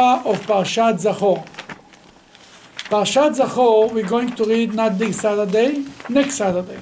[0.00, 1.46] of Parshat Zachor.
[2.88, 6.78] Parshat Zachor, we're going to read not this Saturday, next Saturday.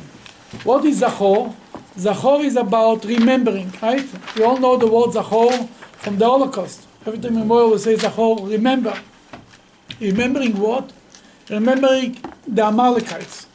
[0.63, 1.53] What is Zachor?
[1.97, 4.07] Zachor is about remembering, right?
[4.37, 6.87] We all know the word Zachor from the Holocaust.
[7.05, 8.97] Every time memorial we say Zachor, remember.
[10.01, 10.93] Remembering what?
[11.51, 13.47] Remembering the Amalekites.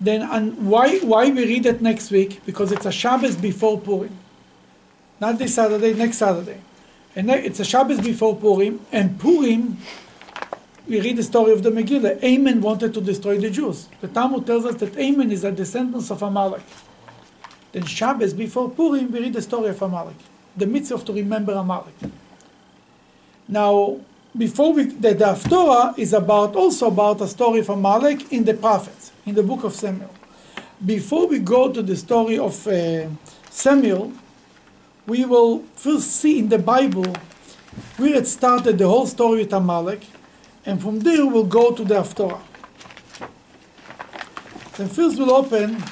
[0.00, 2.40] Then, and why, why we read it next week?
[2.46, 4.16] Because it's a Shabbos before Purim.
[5.20, 6.60] Not this Saturday, next Saturday.
[7.14, 9.76] And it's a Shabbos before Purim, and Purim,
[10.88, 12.20] we read the story of the Megillah.
[12.20, 13.88] Haman wanted to destroy the Jews.
[14.00, 16.62] The Talmud tells us that Haman is a descendant of Amalek.
[17.72, 20.16] Then Shabbos before Purim, we read the story of Amalek,
[20.56, 21.94] the mitzvah to remember Amalek.
[23.46, 24.00] Now,
[24.36, 28.54] before we, the, the Haftorah is about also about a story of Amalek in the
[28.54, 30.10] prophets, in the book of Samuel.
[30.84, 33.08] Before we go to the story of uh,
[33.50, 34.12] Samuel,
[35.06, 37.14] we will first see in the Bible
[37.96, 40.06] where it started the whole story with Amalek,
[40.64, 42.40] and from there we'll go to the Haftorah.
[44.76, 45.82] Then first we'll open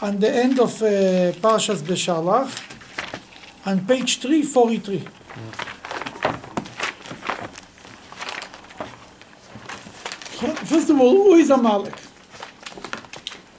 [0.00, 2.50] on the end of uh, Parshas Beshalach,
[3.66, 5.06] on page 343.
[10.68, 11.94] First of all, who is Amalek?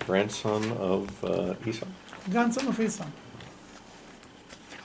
[0.06, 1.86] Grandson of uh, Esau.
[2.32, 3.06] Grandson of Esau.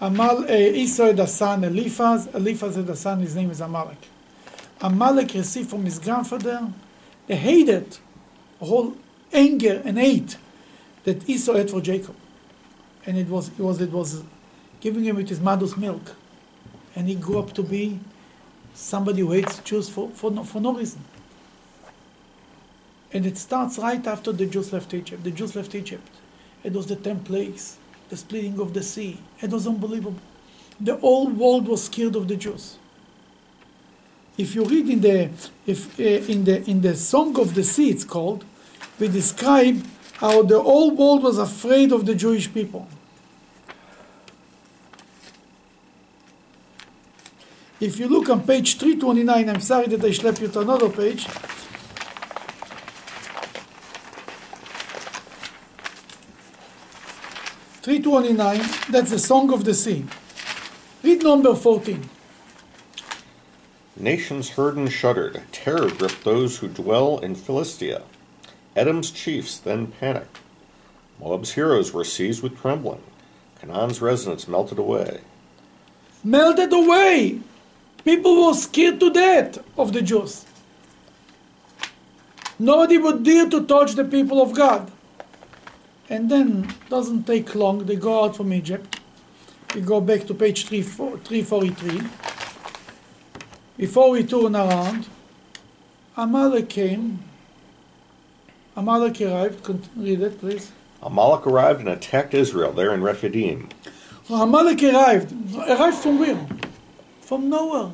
[0.05, 4.06] Amal, eh, Esau is the son Eliphaz, Eliphaz the son, his name is Amalek.
[4.83, 6.70] Amalek received from his grandfather
[7.27, 7.96] the hated,
[8.61, 8.96] whole
[9.33, 10.36] anger and hate
[11.05, 12.14] that Esau had for Jacob.
[13.06, 14.22] And it was, it was, it was
[14.78, 16.14] giving him with his mother's milk.
[16.94, 17.98] And he grew up to be
[18.74, 21.02] somebody who hates Jews for, for, no, for no reason.
[23.11, 25.24] And it starts right after the Jews left Egypt.
[25.24, 26.11] The Jews left Egypt.
[26.62, 29.19] It was the ten plagues, the splitting of the sea.
[29.41, 30.20] It was unbelievable.
[30.80, 32.78] The whole world was scared of the Jews.
[34.36, 35.30] If you read in the
[35.66, 38.45] if uh, in the in the Song of the Sea, it's called,
[38.98, 39.84] we describe
[40.14, 42.89] how the whole world was afraid of the Jewish people.
[47.80, 51.27] If you look on page 329, I'm sorry that I schlepped you to another page.
[57.84, 58.62] Three twenty-nine.
[58.89, 60.06] That's the Song of the Sea.
[61.02, 62.08] Read number fourteen.
[63.95, 65.42] Nations heard and shuddered.
[65.52, 68.05] Terror gripped those who dwell in Philistia.
[68.74, 70.39] Edom's chiefs then panicked.
[71.20, 73.02] Moab's heroes were seized with trembling.
[73.61, 75.20] Canaan's residents melted away.
[76.24, 77.40] Melted away.
[78.02, 80.46] People were scared to death of the Jews.
[82.58, 84.90] Nobody would dare to touch the people of God.
[86.09, 87.87] And then doesn't take long.
[87.87, 89.01] They go out from Egypt.
[89.75, 92.03] We go back to page 343.
[93.77, 95.07] Before we turn around,
[96.17, 97.25] Amalek came.
[98.77, 99.69] Amalek arrived.
[99.97, 100.73] Read it, please.
[101.03, 103.69] Amalek arrived and attacked Israel there in Rephidim.
[104.31, 105.33] Amalek arrived.
[105.57, 106.47] Arrived from where?
[107.21, 107.91] From nowhere.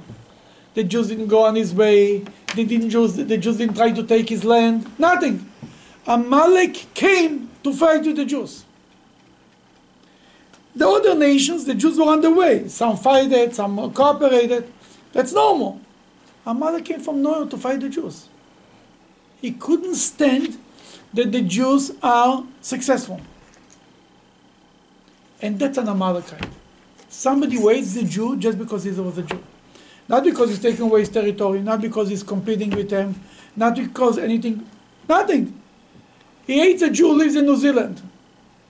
[0.75, 2.25] The Jews didn't go on his way.
[2.55, 4.87] They didn't Jews, the Jews didn't try to take his land.
[4.99, 5.51] Nothing.
[6.07, 8.65] Amalek came to fight with the Jews.
[10.75, 12.69] The other nations, the Jews were on the way.
[12.69, 14.73] Some fought, it, some cooperated.
[15.13, 15.81] That's normal.
[16.47, 18.29] Amalek came from nowhere to fight the Jews.
[19.41, 20.59] He couldn't stand
[21.13, 23.21] that the Jews are successful.
[25.43, 26.49] And that's an Amalekite.
[27.09, 29.43] Somebody waits the Jew just because he was a Jew.
[30.09, 33.21] Not because he's taking away his territory, not because he's competing with them,
[33.57, 34.67] not because anything,
[35.09, 35.60] nothing.
[36.51, 38.03] He hates a Jew lives in New Zealand.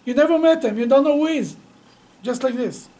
[0.04, 1.56] You never met him, you don't know who he is.
[2.22, 2.90] Just like this.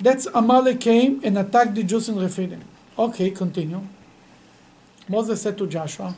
[0.00, 2.62] That's Amalek came and attacked the Jews in Rephidim.
[2.98, 3.82] Okay, continue.
[5.08, 6.16] Moses said to Joshua,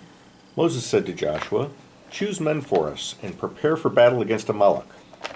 [0.57, 1.69] Moses said to Joshua,
[2.11, 4.87] Choose men for us, and prepare for battle against Amalek.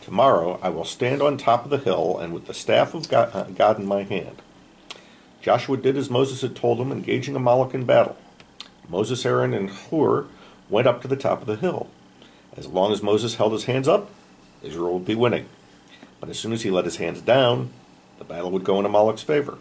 [0.00, 3.30] Tomorrow I will stand on top of the hill, and with the staff of God,
[3.34, 4.41] uh, God in my hand.
[5.42, 8.16] Joshua did as Moses had told him, engaging Amalek in battle.
[8.88, 10.28] Moses, Aaron, and Hur
[10.70, 11.88] went up to the top of the hill.
[12.56, 14.10] As long as Moses held his hands up,
[14.62, 15.46] Israel would be winning.
[16.20, 17.70] But as soon as he let his hands down,
[18.18, 19.58] the battle would go in Amalek's favor.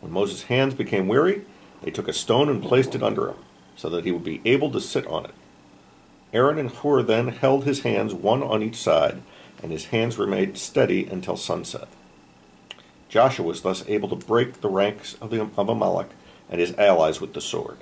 [0.00, 1.42] When Moses' hands became weary,
[1.82, 3.36] they took a stone and placed it under him,
[3.76, 5.34] so that he would be able to sit on it.
[6.32, 9.22] Aaron and Hur then held his hands one on each side,
[9.62, 11.88] and his hands remained steady until sunset.
[13.08, 16.08] Joshua was thus able to break the ranks of, the, of Amalek
[16.50, 17.76] and his allies with the sword.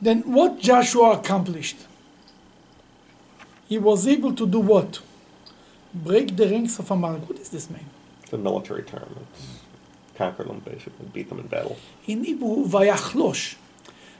[0.00, 1.76] Then what Joshua accomplished?
[3.68, 5.00] He was able to do what?
[5.92, 7.28] Break the ranks of Amalek.
[7.28, 7.86] What does this mean?
[8.22, 9.16] It's a military term.
[9.32, 9.60] It's
[10.16, 11.76] conquered them, basically, beat them in battle.
[12.06, 13.54] In Hebrew, vayachlosh.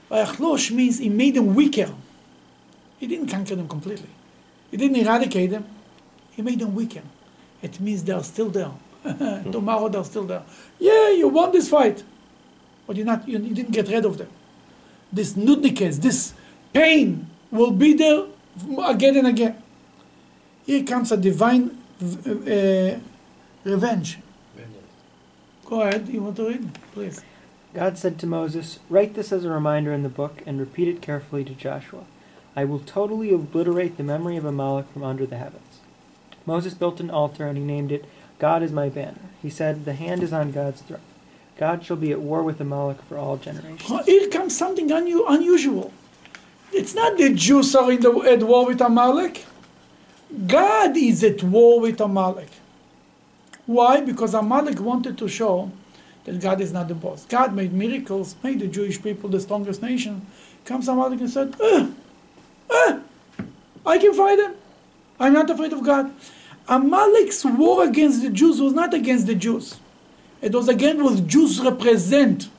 [0.09, 1.93] Vayachlosh means he made them weaker.
[2.97, 4.09] He didn't conquer them completely.
[4.71, 5.65] He didn't eradicate them.
[6.31, 7.01] He made them weaker.
[7.61, 8.71] It means they are still there.
[9.05, 9.51] Hmm.
[9.51, 10.41] Tomorrow they're still there.
[10.79, 12.03] Yeah, you won this fight,
[12.87, 13.27] but you're not.
[13.29, 14.29] You, you didn't get rid of them.
[15.15, 16.33] This nudnikes, this
[16.73, 18.25] pain, will be there
[18.85, 19.63] again and again.
[20.65, 22.99] Here comes a divine uh,
[23.63, 24.19] revenge.
[25.65, 26.09] Go ahead.
[26.09, 27.23] You want to read, please.
[27.73, 31.01] God said to Moses, Write this as a reminder in the book and repeat it
[31.01, 32.03] carefully to Joshua.
[32.53, 35.79] I will totally obliterate the memory of Amalek from under the heavens.
[36.45, 38.03] Moses built an altar and he named it
[38.37, 39.29] God is my banner.
[39.41, 40.99] He said, The hand is on God's throne.
[41.57, 44.05] God shall be at war with Amalek for all generations.
[44.05, 45.93] Here comes something unu- unusual.
[46.73, 49.45] It's not the Jews are in the, at war with Amalek.
[50.47, 52.49] God is at war with Amalek.
[53.65, 54.01] Why?
[54.01, 55.71] Because Amalek wanted to show
[56.25, 57.25] that God is not the boss.
[57.25, 60.25] God made miracles, made the Jewish people the strongest nation.
[60.65, 61.87] Comes Amalek and said, uh,
[62.69, 62.99] uh,
[63.85, 64.55] I can fight them.
[65.19, 66.13] I'm not afraid of God.
[66.67, 69.79] Amalek's war against the Jews was not against the Jews.
[70.45, 72.49] It was against what Jews represent.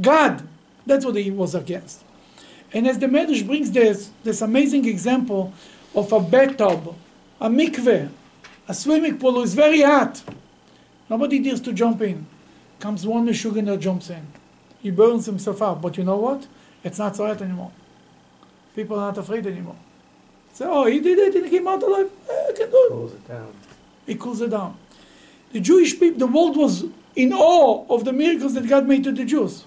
[0.00, 0.42] God.
[0.86, 2.02] That's what he was against.
[2.72, 5.52] And as the Medrash brings this, this amazing example
[5.94, 6.96] of a bathtub,
[7.42, 8.08] a mikveh,
[8.66, 10.22] a swimming pool is very hot.
[11.10, 12.26] Nobody dares to jump in.
[12.80, 14.26] Comes one Meshuggah jumps in.
[14.80, 15.82] He burns himself up.
[15.82, 16.46] But you know what?
[16.82, 17.72] It's not so hot anymore.
[18.74, 19.76] People are not afraid anymore.
[20.54, 22.10] Say, oh, he did it and he came out alive.
[22.30, 22.88] Eh, I can do it.
[22.88, 23.52] Close it down.
[24.06, 24.78] He cools it down.
[25.54, 26.84] The Jewish people, the world was
[27.14, 29.64] in awe of the miracles that God made to the Jews.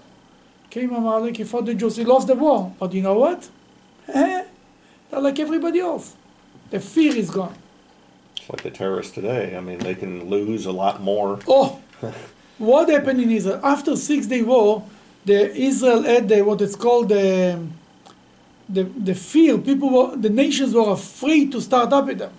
[0.68, 2.74] Came Amalek, he fought the Jews, he lost the war.
[2.78, 3.48] But you know what?
[4.06, 4.44] Eh,
[5.10, 6.14] They're like everybody else.
[6.68, 7.54] The fear is gone.
[8.36, 9.56] It's like the terrorists today.
[9.56, 11.38] I mean, they can lose a lot more.
[11.48, 11.80] Oh,
[12.58, 13.60] what happened in Israel?
[13.64, 14.84] After Six Day War,
[15.24, 17.64] the Israel had the, what it's called the,
[18.68, 19.56] the, the fear.
[19.56, 22.32] People were, the nations were afraid to start up with them.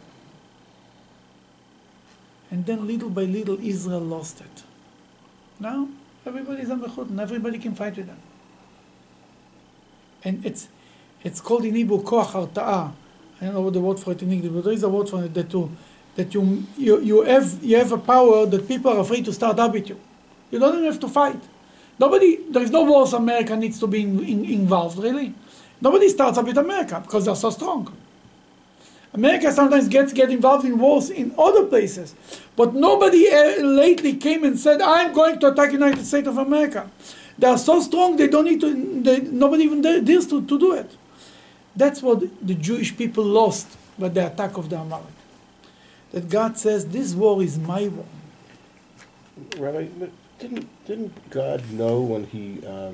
[2.51, 4.63] And then little by little, Israel lost it.
[5.59, 5.87] Now,
[6.25, 8.17] everybody's on the hood and everybody can fight with them.
[10.23, 10.67] And it's,
[11.23, 12.35] it's called in Hebrew koach.
[13.41, 15.09] I don't know what the word for it in English, but there is a word
[15.09, 15.71] for it that you,
[16.15, 19.59] that you, you, you, have, you have a power that people are afraid to start
[19.59, 19.99] up with you.
[20.51, 21.39] You don't even have to fight.
[21.99, 25.33] Nobody, there is no wars America needs to be in, in, involved, really.
[25.81, 27.95] Nobody starts up with America because they're so strong.
[29.13, 32.13] America sometimes gets get involved in wars in other places,
[32.55, 36.37] but nobody uh, lately came and said, "I'm going to attack the United States of
[36.37, 36.89] America."
[37.37, 39.01] They are so strong; they don't need to.
[39.01, 40.95] They, nobody even dare- dares to, to do it.
[41.75, 43.67] That's what the Jewish people lost
[43.97, 45.05] by the attack of the Amalek.
[46.11, 48.05] That God says, "This war is my war."
[49.57, 49.87] Rabbi,
[50.37, 52.91] didn't didn't God know when He uh,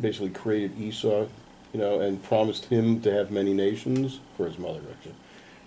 [0.00, 1.26] basically created Esau,
[1.72, 5.14] you know, and promised him to have many nations for his mother, actually,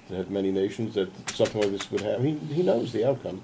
[0.10, 2.40] to have many nations that something like this would happen?
[2.48, 3.42] He he knows the outcome.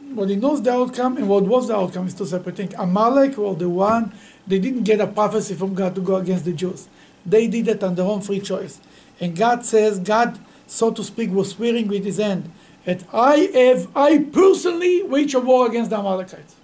[0.00, 2.74] But he knows the outcome, and what was the outcome is two separate things.
[2.78, 4.12] Amalek were the one,
[4.46, 6.88] they didn't get a prophecy from God to go against the Jews.
[7.26, 8.80] They did it on their own free choice.
[9.20, 12.50] And God says, God, so to speak, was swearing with his hand
[12.84, 16.54] that I have, I personally wage a war against the Amalekites.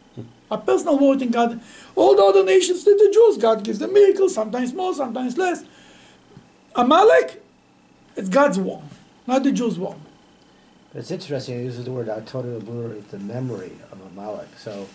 [0.55, 1.61] A personal vote in God.
[1.97, 3.37] All the other nations did the Jews.
[3.39, 5.65] God gives them miracles, sometimes more, sometimes less.
[6.77, 7.43] Amalek,
[8.17, 8.83] it's God's war,
[9.27, 9.97] not the Jews' war.
[10.93, 14.87] But it's interesting, he uses the word, I totally obliterate the memory of Amalek, so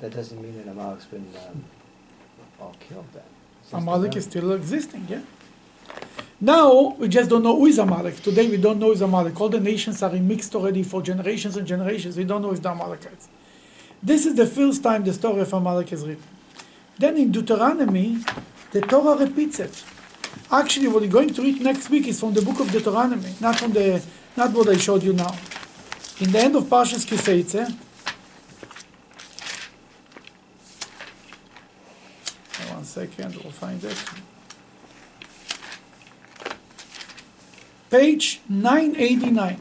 [0.00, 1.64] that doesn't mean that Amalek's been, um,
[2.60, 3.22] all killed then.
[3.62, 5.22] It's Amalek is still existing, yeah.
[6.40, 8.22] Now we just don't know who is Amalek.
[8.22, 9.40] Today we don't know who is Amalek.
[9.40, 12.16] All the nations are mixed already for generations and generations.
[12.16, 13.28] We don't know if the Amalekites.
[14.04, 16.22] This is the first time the story of Amalek is written.
[16.98, 18.18] Then in Deuteronomy,
[18.70, 19.82] the Torah repeats it.
[20.52, 23.58] Actually, what we're going to read next week is from the book of Deuteronomy, not
[23.58, 24.04] from the
[24.36, 25.34] not what I showed you now.
[26.20, 27.72] In the end of Parshas Kiseitze,
[32.74, 34.04] one second, we'll find it.
[37.88, 39.58] Page 989.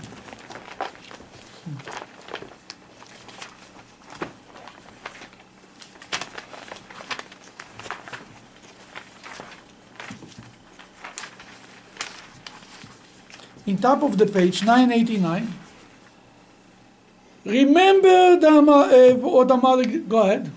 [13.65, 15.53] In top of the page 989.
[17.45, 20.07] Remember the uh, what Amalek.
[20.07, 20.51] Go ahead.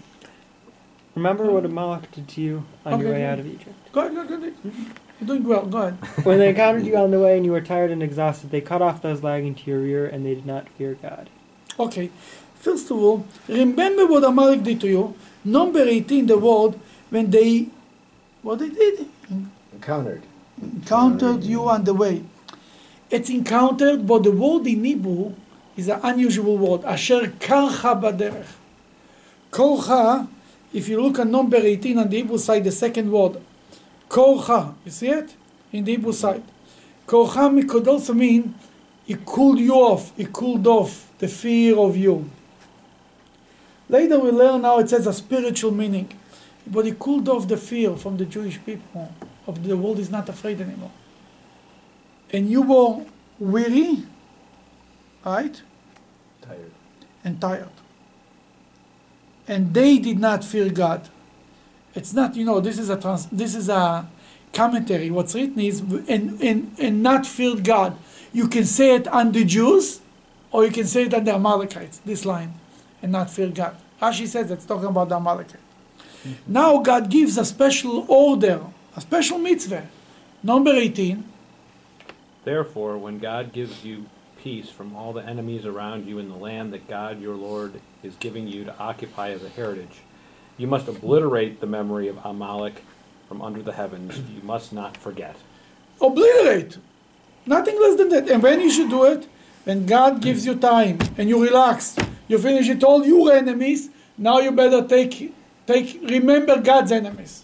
[1.14, 3.74] Remember what Amalek did to you on your way out of Egypt?
[3.92, 4.14] Go ahead.
[4.14, 4.40] Go ahead.
[4.40, 4.94] Go ahead.
[5.20, 5.66] You're doing well.
[5.66, 5.94] Go ahead.
[6.24, 8.82] When they encountered you on the way and you were tired and exhausted, they cut
[8.82, 11.30] off those lagging to your rear and they did not fear God.
[11.78, 12.10] Okay,
[12.54, 15.14] first of all, remember what Amalek did to you.
[15.44, 16.78] Number 18, the word,
[17.10, 17.68] when they,
[18.42, 19.06] what they did?
[19.72, 20.22] Encountered.
[20.60, 22.24] Encountered you on the way.
[23.10, 25.34] It's encountered, but the word in Hebrew
[25.76, 26.84] is an unusual word.
[26.84, 28.46] Asher karcha baderech.
[29.50, 30.26] Korcha,
[30.72, 33.40] if you look at number 18 on the Hebrew side, the second word,
[34.08, 35.34] korcha, you see it?
[35.72, 36.42] In the Hebrew side.
[37.06, 38.54] Korcha could also mean
[39.04, 42.28] he cooled you off, he cooled off the fear of you.
[43.88, 46.10] Later we learn now it says a spiritual meaning.
[46.66, 49.12] But he cooled off the fear from the Jewish people
[49.46, 50.90] of the world is not afraid anymore.
[52.32, 53.04] And you were
[53.38, 54.04] weary,
[55.24, 55.62] right?
[56.42, 56.72] Tired.
[57.24, 57.68] And tired.
[59.48, 61.08] And they did not fear God.
[61.94, 64.08] It's not, you know, this is a trans, this is a
[64.52, 65.10] commentary.
[65.10, 67.96] What's written is and, and, and not feared God.
[68.32, 70.00] You can say it on the Jews,
[70.50, 72.54] or you can say it on the Amalekites, this line,
[73.02, 73.76] and not fear God.
[74.00, 75.62] Rashi says it's talking about the Amalekites.
[76.24, 76.52] Mm-hmm.
[76.52, 78.60] Now God gives a special order,
[78.96, 79.86] a special mitzvah.
[80.42, 81.24] Number 18.
[82.46, 84.06] Therefore, when God gives you
[84.40, 88.14] peace from all the enemies around you in the land that God your Lord is
[88.20, 89.98] giving you to occupy as a heritage,
[90.56, 92.84] you must obliterate the memory of Amalek
[93.28, 94.16] from under the heavens.
[94.32, 95.34] You must not forget.
[96.00, 96.78] Obliterate.
[97.46, 98.28] Nothing less than that.
[98.30, 99.26] And when you should do it?
[99.64, 101.96] When God gives you time and you relax.
[102.28, 103.90] You finish it all your enemies.
[104.16, 105.34] Now you better take
[105.66, 107.42] take remember God's enemies.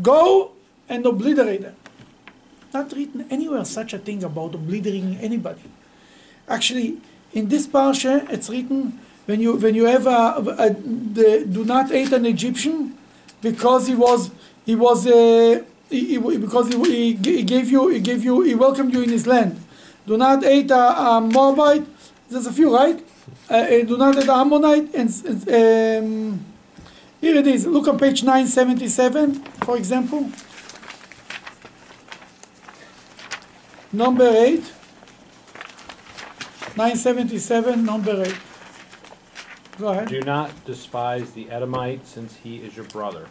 [0.00, 0.52] Go
[0.88, 1.76] and obliterate them.
[2.74, 5.62] Not written anywhere such a thing about obliterating anybody.
[6.48, 6.98] Actually,
[7.32, 11.90] in this parsha, it's written when you when you have a, a, the, do not
[11.90, 12.98] hate an Egyptian
[13.40, 14.32] because he was
[14.66, 18.56] he was uh, he, he, because he, he, he gave you he gave you he
[18.56, 19.56] welcomed you in his land.
[20.04, 21.86] Do not hate a, a Moabite.
[22.28, 22.98] There's a few, right?
[23.48, 25.08] Uh, uh, do not hate a Ammonite and
[25.48, 26.44] um,
[27.20, 27.66] here it is.
[27.66, 30.28] Look on page 977, for example.
[33.94, 34.72] Number 8.
[36.76, 38.34] 977, number 8.
[39.78, 40.08] Go ahead.
[40.08, 43.28] Do not despise the Edomite, since he is your brother.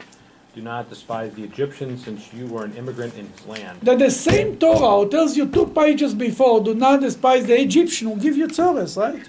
[0.56, 3.82] Do not despise the Egyptian, since you were an immigrant in his land.
[3.82, 8.16] That the same Torah tells you two pages before, do not despise the Egyptian who
[8.16, 9.28] give you Torahs, right?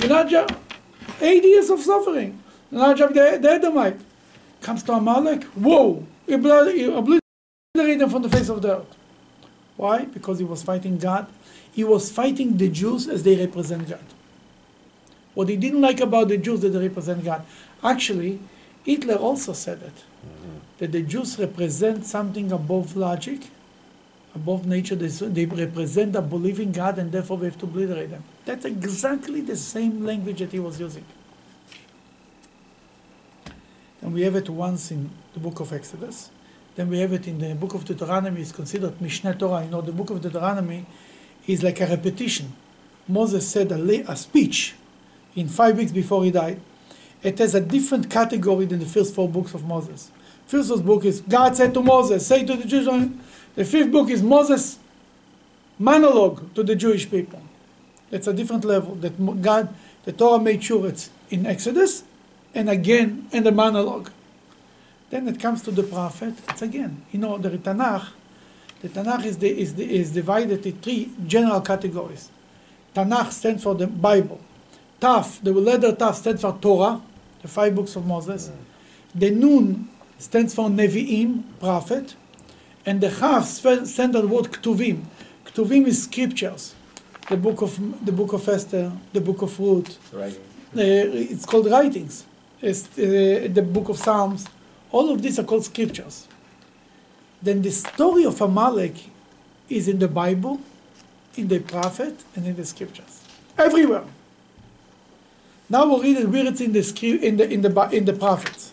[0.00, 0.54] Do not just,
[1.20, 2.42] eight years of suffering.
[2.70, 4.00] Do not just the, the Edomite.
[4.62, 7.20] Comes to Amalek, whoa, obliterated
[8.00, 8.96] them from the face of the earth.
[9.82, 10.04] Why?
[10.04, 11.26] Because he was fighting God.
[11.72, 14.04] He was fighting the Jews as they represent God.
[15.34, 17.44] What he didn't like about the Jews that they represent God.
[17.82, 18.38] Actually,
[18.84, 19.96] Hitler also said it.
[19.96, 20.58] Mm-hmm.
[20.78, 23.48] That the Jews represent something above logic,
[24.36, 24.94] above nature.
[24.94, 28.22] They, they represent a believing God, and therefore we have to obliterate them.
[28.44, 31.06] That's exactly the same language that he was using.
[34.00, 36.30] And we have it once in the book of Exodus.
[36.74, 38.40] Then we have it in the book of Deuteronomy.
[38.40, 39.64] It's considered Mishneh Torah.
[39.64, 40.86] You know, the book of Deuteronomy
[41.46, 42.52] is like a repetition.
[43.06, 44.74] Moses said a, a speech
[45.34, 46.60] in five weeks before he died.
[47.22, 50.10] It has a different category than the first four books of Moses.
[50.46, 52.86] First book is God said to Moses, say to the Jews.
[53.54, 54.78] The fifth book is Moses'
[55.78, 57.40] monologue to the Jewish people.
[58.10, 58.94] It's a different level.
[58.96, 59.74] That God,
[60.04, 62.04] the Torah made sure it's in Exodus,
[62.54, 64.10] and again in the monologue.
[65.12, 66.32] Then it comes to the prophet.
[66.48, 68.08] It's again, you know, the Tanakh.
[68.80, 72.30] The Tanakh is, the, is, the, is divided in three general categories.
[72.94, 74.40] Tanakh stands for the Bible.
[75.02, 77.02] Taf, the letter Taf stands for Torah,
[77.42, 78.50] the five books of Moses.
[79.14, 82.14] The Nun stands for Nevi'im, prophet.
[82.86, 85.02] And the Chaf stands for the word Ktuvim.
[85.44, 86.74] Ktuvim is scriptures.
[87.28, 89.98] The book of the book of Esther, the book of Ruth.
[90.10, 90.32] Right.
[90.74, 92.24] Uh, it's called writings.
[92.62, 94.46] It's uh, the book of Psalms.
[94.92, 96.28] All of these are called scriptures.
[97.42, 98.94] Then the story of Amalek
[99.68, 100.60] is in the Bible,
[101.34, 103.22] in the prophet, and in the scriptures.
[103.58, 104.04] Everywhere.
[105.68, 108.12] Now we'll read it where it's in the script, in the in the in the
[108.12, 108.72] prophets.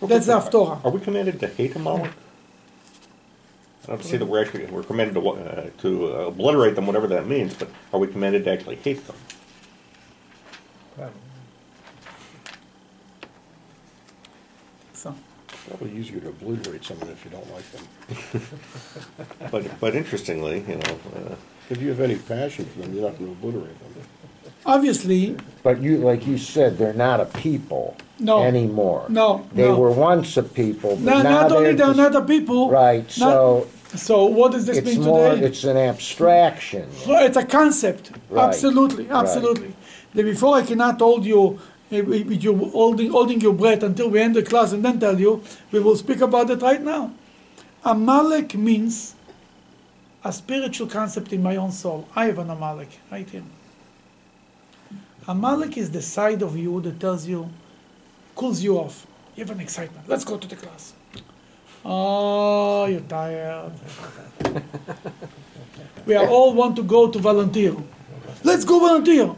[0.00, 0.82] That's the Haftorah.
[0.82, 2.12] Are we commanded to hate Amalek?
[3.84, 7.06] I don't see that we're actually we're commanded to uh, to uh, obliterate them, whatever
[7.08, 7.54] that means.
[7.54, 9.16] But are we commanded to actually hate them?
[10.96, 11.10] So.
[15.70, 18.42] Probably easier to obliterate someone if you don't like them.
[19.52, 21.34] But but interestingly, you know, uh,
[21.70, 24.02] If you have any passion for them, you're not going to obliterate them.
[24.66, 28.42] Obviously, But you, like you said, they're not a people No.
[28.42, 29.06] anymore.
[29.08, 29.78] No, They no.
[29.78, 32.70] were once a people, no, but now not only they're they're just- not the people.
[32.70, 33.66] Right, not- so
[34.08, 35.46] So what does this It's mean more, today?
[35.46, 36.84] it's an abstraction.
[37.08, 38.04] Well, it's a concept.
[38.28, 38.44] Right.
[38.48, 39.20] Absolutely, Right.
[39.22, 39.72] absolutely.
[40.14, 41.58] The before I cannot hold you,
[41.90, 45.42] with you holding, holding your breath until we end the class and then tell you,
[45.72, 47.12] we will speak about it right now.
[47.84, 49.14] Amalek means
[50.22, 52.06] a spiritual concept in my own soul.
[52.14, 53.42] I have an Amalek right here.
[55.26, 57.48] Amalek is the side of you that tells you,
[58.34, 59.06] cools you off.
[59.34, 60.08] You have an excitement.
[60.08, 60.92] Let's go to the class.
[61.84, 63.72] Oh, you're tired.
[66.06, 67.74] we are all want to go to volunteer.
[68.44, 69.34] Let's go volunteer.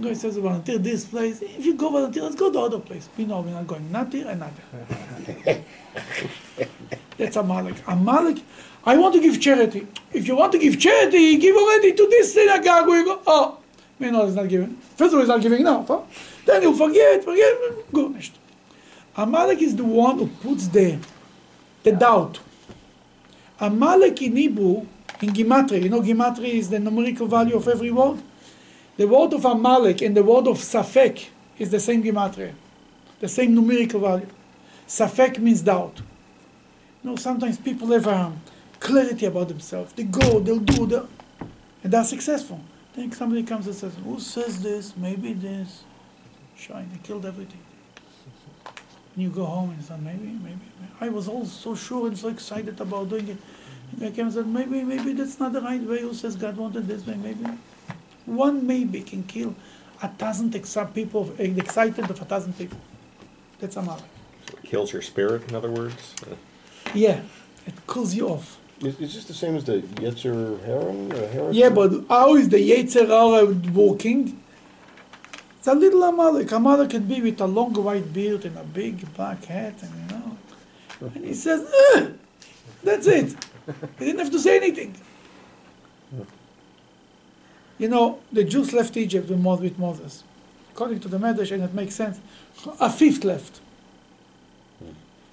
[0.00, 1.42] Guy says volunteer this place.
[1.42, 3.08] If you go volunteer, let's go to other place.
[3.16, 4.52] We know we're not going not here and not
[5.26, 5.64] there.
[7.18, 7.76] That's Amalek.
[7.86, 8.38] Amalek.
[8.84, 9.88] I want to give charity.
[10.12, 12.86] If you want to give charity, give already to this synagogue.
[12.86, 13.20] We go.
[13.26, 13.58] Oh,
[13.98, 14.76] we know he's not giving.
[14.96, 15.88] First of all, he's not giving enough.
[15.88, 16.02] Huh?
[16.46, 17.92] Then you forget, forget.
[17.92, 18.38] Go next.
[19.16, 20.98] Amalek is the one who puts the
[21.82, 22.38] the doubt.
[23.58, 24.86] Amalek in Hebrew,
[25.20, 28.22] in Gematria, you know Gematria is the numerical value of every word?
[28.98, 32.52] The word of Amalek and the word of Safek is the same Gematria,
[33.20, 34.26] the same numerical value.
[34.88, 36.02] Safek means doubt.
[37.04, 38.40] You know, sometimes people have um,
[38.80, 39.92] clarity about themselves.
[39.92, 41.08] They go, they'll do, they'll,
[41.84, 42.60] and they're successful.
[42.92, 44.96] Then somebody comes and says, Who says this?
[44.96, 45.84] Maybe this.
[46.56, 47.60] Shine, they killed everything.
[49.14, 50.92] And you go home and say, maybe, maybe, maybe.
[51.00, 53.36] I was all so sure and so excited about doing it.
[53.92, 56.00] And I came and said, maybe, maybe that's not the right way.
[56.00, 57.14] Who says God wanted this way?
[57.14, 57.46] Maybe.
[58.28, 59.54] One maybe can kill
[60.02, 62.78] a thousand exa- people, eh, the excitement of a thousand people.
[63.58, 64.04] That's Amalek.
[64.52, 66.14] It kills your spirit, in other words.
[66.94, 67.20] Yeah,
[67.66, 68.58] it cools you off.
[68.80, 71.52] Is, is this the same as the Yetzer Hara?
[71.52, 74.40] Yeah, but how is the Yetzer Hara working?
[75.58, 76.52] It's a little Amalek.
[76.52, 80.16] Amalek can be with a long white beard and a big black hat, and you
[80.16, 80.36] know.
[81.14, 81.66] And he says,
[81.96, 82.12] "Ugh!"
[82.84, 83.34] that's it.
[83.98, 84.94] He didn't have to say anything.
[87.78, 90.24] You know, the Jews left Egypt with Mo- with Moses.
[90.72, 92.20] According to the Medrash, and it makes sense,
[92.80, 93.60] a fifth left.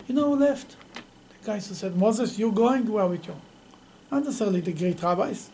[0.08, 0.76] You know who left?
[0.94, 3.36] The guys who said, Moses, you're going, we're with you.
[4.12, 5.50] Not necessarily the great rabbis.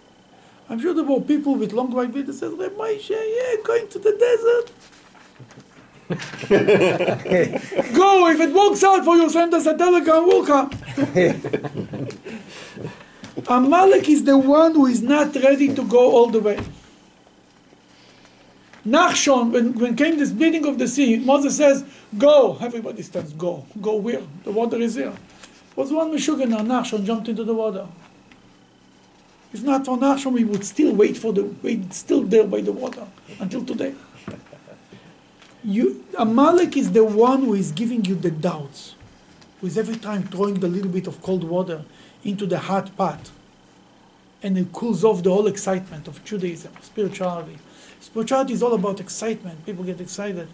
[0.69, 3.99] I'm sure there were people with long white beards that said, Moshe, yeah, going to
[3.99, 4.71] the desert.
[7.95, 10.69] Go, if it works out for you, send us a telegram, we'll come.
[13.47, 16.59] Amalek is the one who is not ready to go all the way.
[18.85, 21.85] Nachshon, when, when came this bleeding of the sea, Moses says,
[22.17, 22.57] Go.
[22.59, 23.65] Everybody stands, Go.
[23.79, 24.21] Go where?
[24.43, 25.13] The water is here.
[25.75, 27.87] Was one Meshuggah now, Nachshon jumped into the water.
[29.53, 32.71] If not for Nachshon, we would still wait for the wait still there by the
[32.71, 33.05] water
[33.39, 33.93] until today.
[35.63, 38.95] You, Amalek is the one who is giving you the doubts,
[39.59, 41.83] who is every time throwing the little bit of cold water
[42.23, 43.29] into the hot pot,
[44.41, 47.59] and it cools off the whole excitement of Judaism, spirituality.
[48.01, 49.63] Spirituality is all about excitement.
[49.65, 50.47] People get excited,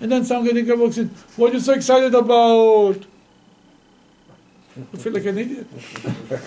[0.00, 1.08] and then somebody walks in.
[1.36, 3.04] What are you so excited about?
[4.76, 5.66] You feel like an idiot.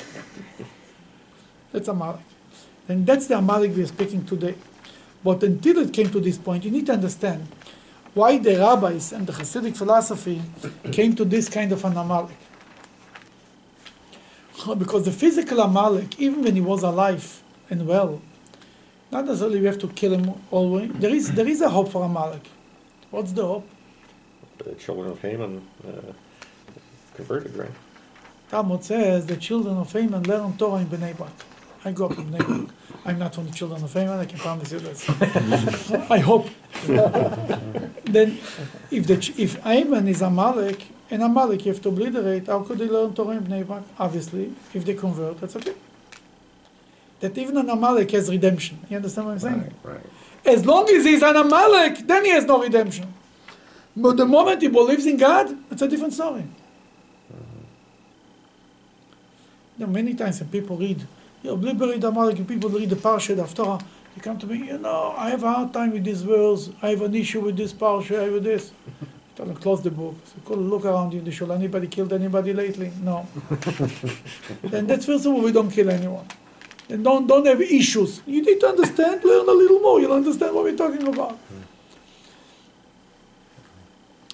[1.71, 2.21] That's Amalek.
[2.87, 4.55] And that's the Amalek we're speaking today.
[5.23, 7.47] But until it came to this point, you need to understand
[8.13, 10.41] why the rabbis and the Hasidic philosophy
[10.91, 12.37] came to this kind of an Amalek.
[14.77, 18.21] Because the physical Amalek, even when he was alive and well,
[19.11, 20.91] not necessarily we have to kill him always.
[20.93, 22.47] There is, there is a hope for Amalek.
[23.11, 23.67] What's the hope?
[24.57, 26.13] the children of Haman uh,
[27.15, 27.71] converted, right?
[28.49, 31.31] Talmud says the children of Haman learn Torah in Bnei Brak.
[31.83, 32.75] I grew up in Bnei Brak.
[33.05, 36.07] I'm not from the children of Haman, I can promise you that.
[36.09, 36.47] I hope.
[38.05, 38.39] then,
[38.91, 42.79] if the ch- if Haman is Amalek, and Amalek you have to obliterate, how could
[42.79, 43.83] they learn Torah in Bnei Brak?
[43.99, 45.73] Obviously, if they convert, that's okay.
[47.19, 48.80] That even an Amalek has redemption.
[48.89, 49.73] You understand what I'm saying?
[49.84, 50.06] Right, right.
[50.45, 53.12] As long as he's an Amalek, then he has no redemption.
[53.95, 56.41] But the moment he believes in God, it's a different story.
[56.41, 57.63] Mm-hmm.
[59.78, 61.08] You know, many times when people read,
[61.41, 63.80] you know, Amalek, and people read the Parsha of Torah,
[64.13, 66.89] they come to me, you know, I have a hard time with these words, I
[66.89, 68.71] have an issue with this Parsha, I have this.
[69.01, 70.15] I tell them, close the book.
[70.25, 71.51] So go look around you in the shul.
[71.51, 72.93] Anybody killed anybody lately?
[73.01, 73.28] No.
[74.63, 76.25] then that's first of all, we don't kill anyone.
[76.89, 78.21] And don't, don't have issues.
[78.27, 79.99] You need to understand, learn a little more.
[79.99, 81.39] You'll understand what we're talking about.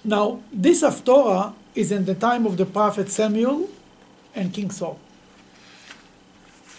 [0.04, 3.70] Now, this Haftorah is in the time of the prophet Samuel
[4.36, 5.00] and King Saul.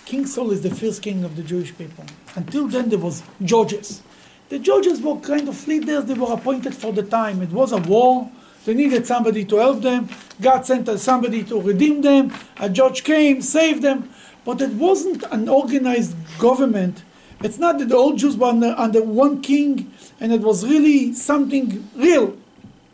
[0.04, 2.04] King Saul is the first king of the Jewish people.
[2.35, 4.02] Until then, there was judges.
[4.48, 7.40] The judges were kind of leaders, they were appointed for the time.
[7.40, 8.30] It was a war,
[8.64, 10.08] they needed somebody to help them.
[10.40, 12.32] God sent somebody to redeem them.
[12.58, 14.11] A judge came, saved them.
[14.44, 17.02] But it wasn't an organized government.
[17.42, 21.12] It's not that the old Jews were under, under one king and it was really
[21.14, 22.37] something real,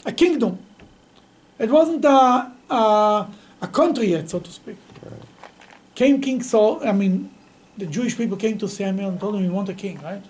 [0.06, 0.58] a kingdom.
[1.58, 3.28] It wasn't a, a,
[3.61, 4.76] a country yet, so to speak.
[5.94, 7.30] Came King Saul, I mean,
[7.76, 10.22] the Jewish people came to Samuel and told him, We want a king, right?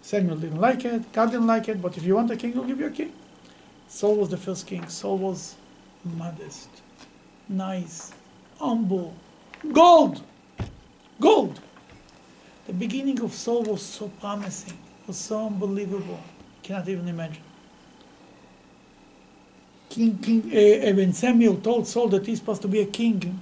[0.00, 2.64] Samuel didn't like it, God didn't like it, but if you want a king, we'll
[2.64, 3.12] give you a king.
[3.88, 4.86] Saul was the first king.
[4.88, 5.56] Saul was
[6.04, 6.68] modest,
[7.48, 8.12] nice,
[8.58, 9.14] humble,
[9.72, 10.22] gold,
[11.20, 11.60] gold.
[12.66, 16.20] The beginning of Saul was so promising, was so unbelievable.
[16.56, 17.42] You cannot even imagine.
[19.88, 23.40] King, king, uh, when Samuel told Saul that he's supposed to be a king,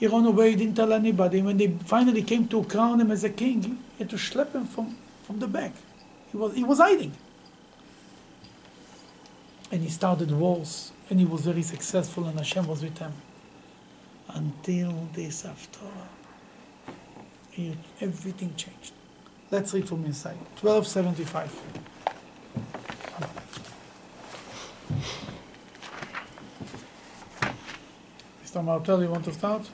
[0.00, 1.42] he ran away, he didn't tell anybody.
[1.42, 4.66] When they finally came to crown him as a king, he had to schlep him
[4.66, 5.72] from, from the back.
[6.32, 7.12] He was, he was hiding.
[9.70, 13.12] And he started wars, and he was very successful, and Hashem was with him.
[14.34, 15.86] Until this after,
[17.50, 18.92] he, everything changed.
[19.50, 20.38] Let's read from inside.
[20.60, 21.50] 1275.
[28.44, 28.64] Mr.
[28.64, 29.68] Martel, you want to start?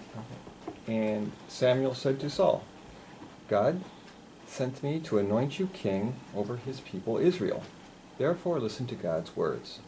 [0.86, 2.64] And Samuel said to Saul,
[3.48, 3.80] God
[4.46, 7.62] sent me to anoint you king over his people Israel.
[8.18, 9.78] Therefore, listen to God's words.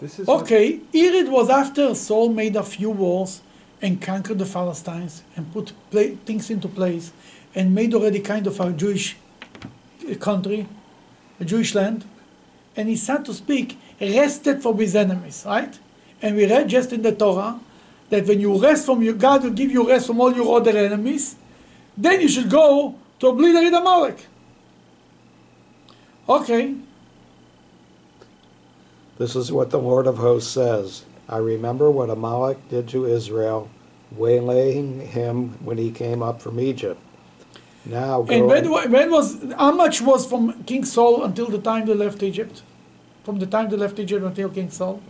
[0.00, 3.40] This is Okay, here it was after Saul made a few wars
[3.80, 7.12] and conquered the Philistines and put pla- things into place
[7.54, 9.16] and made already kind of a Jewish
[10.10, 10.66] uh, country,
[11.40, 12.04] a Jewish land.
[12.76, 15.78] And he, so to speak, rested from his enemies, right?
[16.22, 17.60] And we read just in the Torah
[18.10, 20.76] that when you rest from your God will give you rest from all your other
[20.76, 21.36] enemies,
[21.96, 24.26] then you should go to obliterate Amalek.
[26.28, 26.74] Okay,
[29.18, 31.04] This is what the Lord of hosts says.
[31.28, 33.68] I remember what Amalek did to Israel,
[34.16, 37.00] waylaying him when he came up from Egypt.
[37.84, 41.86] Now go And when, when was how much was from King Saul until the time
[41.86, 42.62] they left Egypt?
[43.24, 45.00] From the time they left Egypt until King Saul,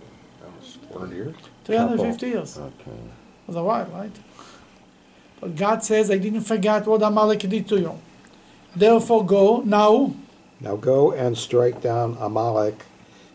[0.40, 1.37] That was 400 years.
[1.64, 2.59] 350 years.
[2.59, 2.90] Okay.
[3.46, 4.16] was a while, right?
[5.40, 7.94] But God says, "I didn't forget what Amalek did to you.
[8.74, 10.14] Therefore, go now."
[10.61, 12.85] Now go and strike down Amalek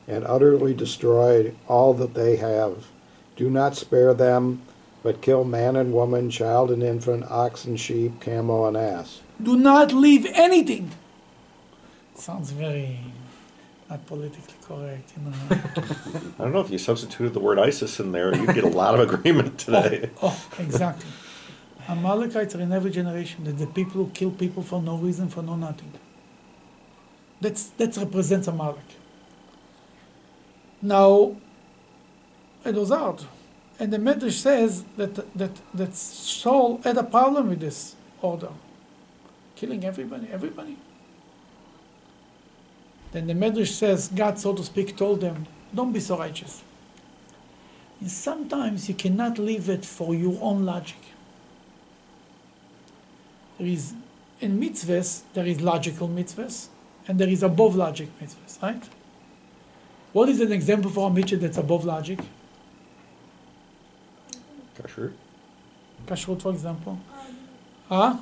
[0.08, 2.88] and utterly destroy all that they have.
[3.36, 4.62] Do not spare them,
[5.02, 9.22] but kill man and woman, child and infant, ox and sheep, camel and ass.
[9.42, 10.92] Do not leave anything.
[12.16, 13.00] Sounds very
[13.90, 15.38] not politically correct, you know.
[16.40, 18.98] I don't know if you substituted the word ISIS in there, you'd get a lot
[18.98, 20.10] of agreement oh, today.
[20.22, 21.10] Oh, exactly.
[21.88, 23.44] Amalekites are in every generation.
[23.44, 25.92] They're the people who kill people for no reason, for no nothing.
[27.42, 28.90] That's that represents Amalek.
[30.84, 31.38] Now,
[32.66, 33.26] it was out,
[33.80, 38.50] and the Medrash says that that that Saul had a problem with this order,
[39.56, 40.78] killing everybody, everybody.
[43.14, 46.64] Then the Medrash says God, so to speak, told them, "Don't be so righteous."
[48.02, 51.00] And sometimes you cannot leave it for your own logic.
[53.58, 53.94] There is
[54.42, 56.68] in mitzvahs there is logical mitzvahs
[57.08, 58.84] and there is above logic mitzvahs, right?
[60.14, 62.20] What is an example for a mitzvah that's above logic?
[64.78, 65.12] Kasher.
[66.06, 67.00] Kashrut, for example.
[67.90, 68.18] Huh?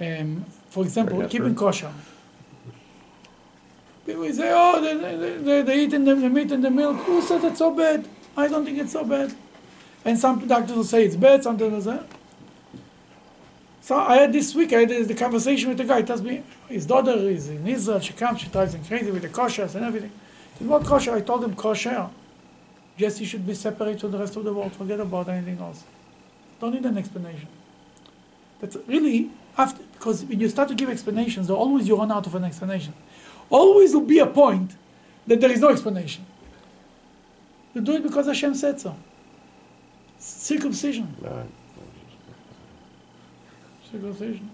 [0.00, 1.92] Um, for example, keeping kosher.
[4.04, 6.96] People say, oh, they, they, they, they eat in the, the meat and the milk.
[6.98, 8.08] Who says it's so bad?
[8.36, 9.34] I don't think it's so bad.
[10.04, 12.06] And some doctors will say it's bad, some doctors will say.
[13.82, 16.00] So I had this week, I had the conversation with the guy.
[16.00, 18.00] He tells me his daughter is in Israel.
[18.00, 20.12] She comes, she drives him crazy with the koshers and everything.
[20.58, 21.14] He said, what kosher?
[21.14, 22.10] I told him kosher.
[22.96, 24.72] Jesse should be separate from the rest of the world.
[24.72, 25.84] Forget about anything else.
[26.60, 27.48] Don't need an explanation.
[28.60, 32.26] That's really after because when you start to give explanations, there always you run out
[32.26, 32.92] of an explanation.
[33.50, 34.74] Always will be a point
[35.26, 36.26] that there is no explanation.
[37.74, 38.96] You do it because Hashem said so.
[40.18, 41.14] Circumcision.
[43.90, 44.50] Circumcision.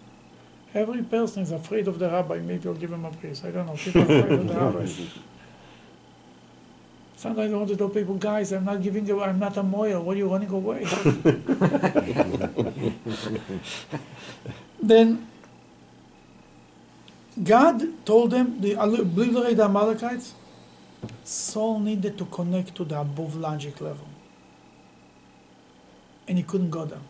[0.75, 2.39] Every person is afraid of the rabbi.
[2.41, 3.43] Maybe I'll give him a praise.
[3.45, 3.75] I don't know.
[3.75, 4.87] People are afraid of the rabbi.
[7.17, 10.03] Sometimes I want to tell people, guys, I'm not giving you, I'm not a mohel.
[10.03, 10.85] What are you running away?
[14.83, 15.27] then
[17.43, 20.35] God told them, the obliterate the Amalekites.
[21.23, 24.07] Saul needed to connect to the above logic level.
[26.29, 27.01] And he couldn't go there.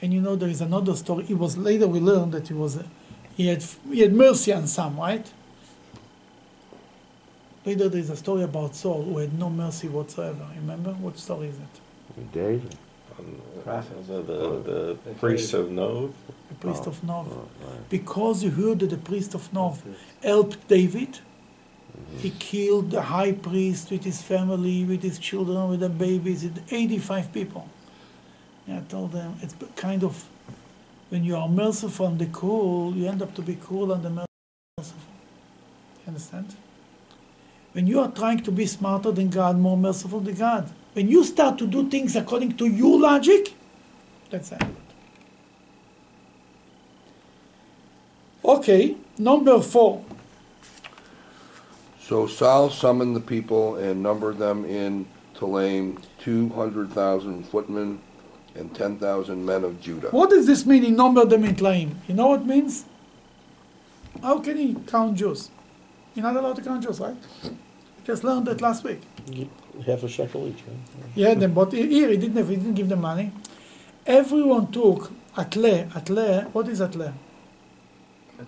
[0.00, 1.26] And you know, there is another story.
[1.28, 2.78] It was later we learned that he was,
[3.36, 5.30] he had, he had mercy on some, right?
[7.64, 10.46] Later there is a story about Saul who had no mercy whatsoever.
[10.56, 10.92] Remember?
[10.92, 12.32] What story is it?
[12.32, 12.76] David.
[13.64, 14.08] Prophets.
[14.08, 14.98] The, the, oh.
[15.04, 16.12] the priests of Nov.
[16.48, 17.28] The priest Oh, of Nov.
[17.32, 17.88] oh, right.
[17.88, 19.82] Because he heard that the priest of Nov
[20.22, 22.18] helped David, mm-hmm.
[22.18, 26.60] he killed the high priest with his family, with his children, with the babies, with
[26.70, 27.68] 85 people.
[28.66, 30.24] And I told them, it's kind of,
[31.10, 34.10] when you are merciful and the cruel, you end up to be cruel and the
[34.78, 35.00] merciful.
[36.02, 36.56] You understand?
[37.74, 41.24] When you are trying to be smarter than God, more merciful than God, when you
[41.24, 43.52] start to do things according to your logic,
[44.30, 44.62] that's it.
[48.44, 50.04] Okay, number four.
[52.00, 57.98] So Saul summoned the people and numbered them in Telaim, two hundred thousand footmen
[58.54, 60.10] and ten thousand men of Judah.
[60.10, 61.96] What does this mean he numbered them in Tlaim?
[62.06, 62.84] You know what it means?
[64.22, 65.50] How can he count Jews?
[66.14, 67.16] You're not allowed to count Jews, right?
[68.04, 69.00] We just learned that last week.
[69.86, 70.76] Half a shekel each, right?
[71.14, 73.32] Yeah, then, but here he didn't, have, he didn't give them money.
[74.06, 75.88] Everyone took atle.
[75.96, 77.14] Atle, what is atle?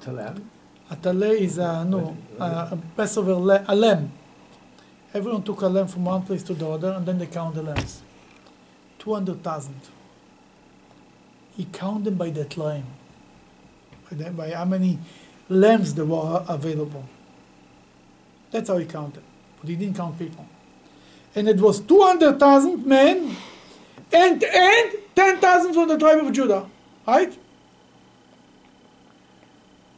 [0.06, 0.50] A lamb?
[0.90, 4.12] Atle is uh, uh, a, no, a, a Passover le, a lamb.
[5.14, 7.62] Everyone took a lamb from one place to the other, and then they count the
[7.62, 8.02] lambs.
[8.98, 9.74] 200,000.
[11.56, 12.84] He counted them by that lamb.
[14.10, 14.98] By, the, by how many
[15.48, 17.06] lambs there were available.
[18.50, 19.22] That's how he counted.
[19.66, 20.46] But he didn't count people.
[21.34, 23.36] And it was 200,000 men
[24.12, 26.66] and, and 10,000 from the tribe of Judah.
[27.04, 27.36] Right?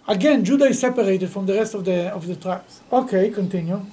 [0.06, 2.80] Again, Judah is separated from the rest of the of the tribes.
[2.90, 3.84] Okay, continue.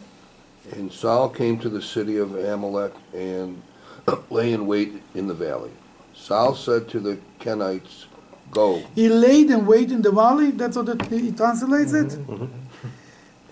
[0.71, 3.61] And Saul came to the city of Amalek and
[4.29, 5.71] lay in wait in the valley.
[6.13, 8.05] Saul said to the Kenites,
[8.49, 10.51] Go, He laid in wait in the valley.
[10.51, 12.17] That's what it, he translates it.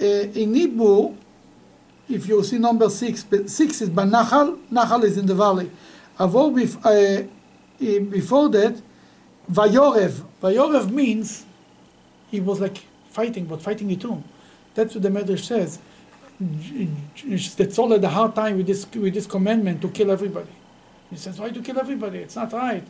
[0.01, 1.15] Uh, in Hebrew,
[2.09, 4.59] if you see number six, six is Banachal.
[4.71, 5.71] Nachal is in the valley.
[6.19, 7.27] Avor bef, uh,
[8.09, 8.81] before that,
[9.51, 10.23] Vayorev.
[10.41, 11.45] Vayorev means
[12.29, 14.23] he was like fighting, but fighting it too.
[14.75, 15.79] That's what the Medrash says.
[17.77, 20.51] All had a hard time with this with this commandment to kill everybody.
[21.09, 22.19] He says, why to kill everybody?
[22.19, 22.83] It's not right.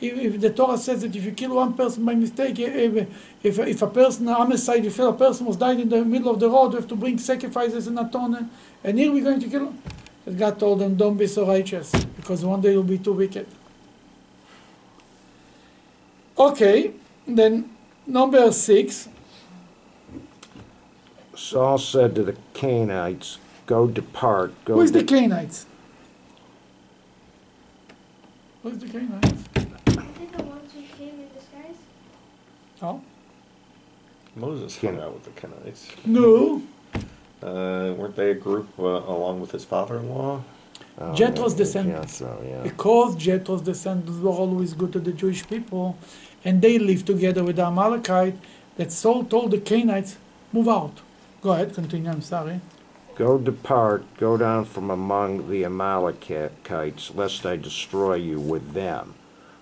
[0.00, 3.08] If, if the Torah says that if you kill one person by mistake, if,
[3.42, 6.48] if, if a person, homicide, if a person was died in the middle of the
[6.48, 8.50] road, you have to bring sacrifices and atone.
[8.82, 9.82] And here we're going to kill him.
[10.26, 13.46] And God told them, don't be so righteous, because one day you'll be too wicked.
[16.36, 16.92] Okay,
[17.26, 17.70] then
[18.06, 19.08] number six.
[21.36, 25.66] Saul said to the Canaanites, Go depart, go Who is the Canaanites?
[28.62, 29.32] Who is the Canaanites?
[29.32, 31.76] Is it the ones who came in disguise?
[32.84, 33.00] Oh,
[34.36, 35.88] Moses hung out with the Kenites.
[36.04, 36.62] no.
[37.42, 40.42] Uh, weren't they a group uh, along with his father-in-law?
[40.98, 42.20] Oh, Jethro's yeah, descendants.
[42.20, 42.62] Yeah, so, yeah.
[42.62, 45.98] Because Jethro's descendants were always good to the Jewish people,
[46.44, 48.36] and they lived together with the Amalekite,
[48.76, 50.16] that Saul told the Canaanites,
[50.52, 51.00] move out.
[51.42, 52.60] Go ahead, continue, I'm sorry.
[53.14, 59.14] Go depart, go down from among the Amalekites, lest I destroy you with them.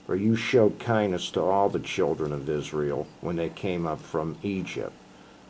[0.06, 4.36] For you showed kindness to all the children of Israel when they came up from
[4.42, 4.92] Egypt.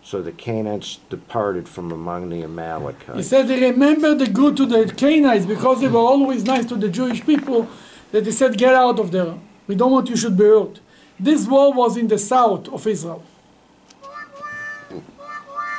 [0.04, 3.16] So the Canaanites departed from among the Amalekites.
[3.16, 6.76] He said they remember the good to the Canaanites because they were always nice to
[6.76, 7.68] the Jewish people,
[8.10, 9.38] that they said, get out of there.
[9.66, 10.80] We don't want you should be hurt.
[11.18, 13.22] This war was in the south of Israel.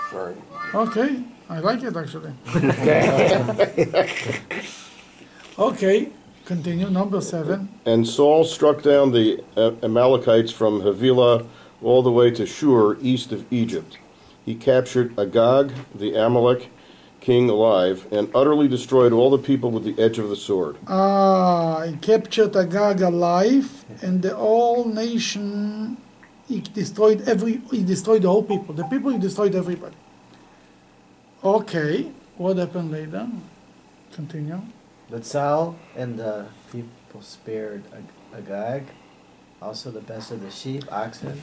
[0.09, 0.35] sorry,
[0.73, 2.33] Okay, I like it actually.
[5.59, 6.09] okay,
[6.45, 7.69] continue, number seven.
[7.85, 11.45] And Saul struck down the Amalekites from Havilah
[11.81, 13.97] all the way to Shur, east of Egypt.
[14.45, 16.69] He captured Agag, the Amalek
[17.21, 20.75] king, alive, and utterly destroyed all the people with the edge of the sword.
[20.87, 25.97] Ah, he captured Agag alive, and the whole nation.
[26.49, 27.61] He destroyed every.
[27.71, 28.75] He destroyed the whole people.
[28.75, 29.95] The people he destroyed everybody.
[31.43, 33.27] Okay, what happened later?
[34.11, 34.61] Continue.
[35.09, 37.83] But Saul and the people spared
[38.35, 38.85] Agag,
[39.61, 41.41] also the best of the sheep, oxen,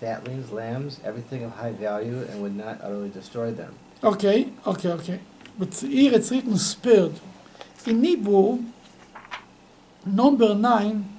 [0.00, 3.74] fatlings, lambs, everything of high value, and would not utterly destroy them.
[4.02, 5.20] Okay, okay, okay.
[5.58, 7.20] But here it's written spared.
[7.86, 8.60] In Hebrew,
[10.06, 11.18] number nine,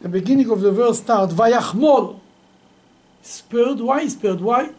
[0.00, 2.20] the beginning of the verse starts Vayachmol.
[3.22, 3.80] Spared.
[3.80, 4.40] Why spared?
[4.40, 4.70] Why?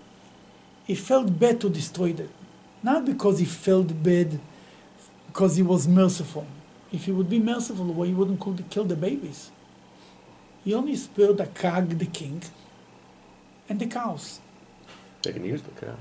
[0.86, 2.30] He felt bad to destroy them.
[2.82, 4.40] Not because he felt bad,
[5.32, 6.46] because he was merciful.
[6.92, 9.50] If he would be merciful, why he wouldn't kill the, kill the babies?
[10.66, 12.44] He only spared Agag, the king,
[13.70, 14.42] and the cows.
[15.24, 15.98] They can use the cows.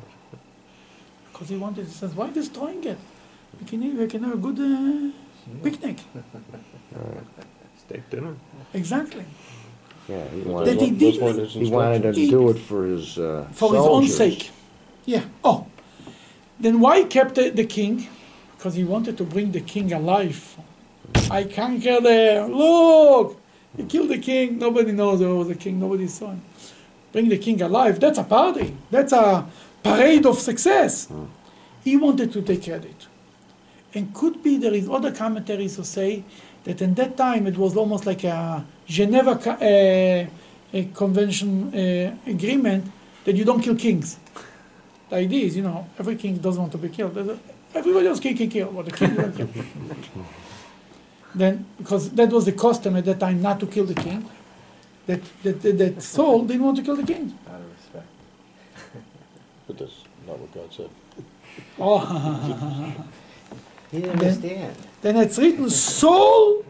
[1.33, 2.99] Because he wanted, he says, why destroying it?
[3.61, 5.13] We can, we can have a good uh,
[5.63, 5.99] picnic.
[7.79, 8.35] Steak dinner.
[8.75, 9.25] Exactly.
[10.09, 12.31] Yeah, he That wanted, he did weren't he wanted to instructions.
[12.31, 14.51] do it for his uh, for his own sake.
[15.07, 15.25] Yeah.
[15.45, 15.67] Oh.
[16.59, 18.09] Then why kept the, the king?
[18.61, 20.59] Because he wanted to bring the king alive.
[21.31, 22.53] I conquer them.
[22.53, 23.41] Look,
[23.75, 24.59] he killed the king.
[24.59, 25.81] Nobody knows there was a king.
[25.81, 26.43] Nobody saw him.
[27.11, 27.99] Bring the king alive.
[27.99, 28.77] That's a party.
[28.91, 29.47] That's a
[29.83, 31.09] parade of success.
[31.83, 33.07] He wanted to take credit.
[33.95, 36.23] And could be there is other commentaries who say
[36.65, 40.27] that in that time it was almost like a Geneva uh,
[40.79, 42.93] a convention uh, agreement
[43.25, 44.19] that you don't kill kings.
[45.09, 47.41] The idea is, you know, every king doesn't want to be killed.
[47.73, 49.49] There's a- Everybody else can, can kill, but the king don't kill.
[51.35, 54.29] then, because that was the custom at that time, not to kill the king,
[55.07, 57.37] that, that, that, that Saul didn't want to kill the king.
[57.49, 58.07] Out of respect.
[59.67, 60.91] But that's not what God said.
[61.79, 61.99] Oh,
[63.91, 64.77] He didn't understand.
[65.03, 66.65] then it's written Saul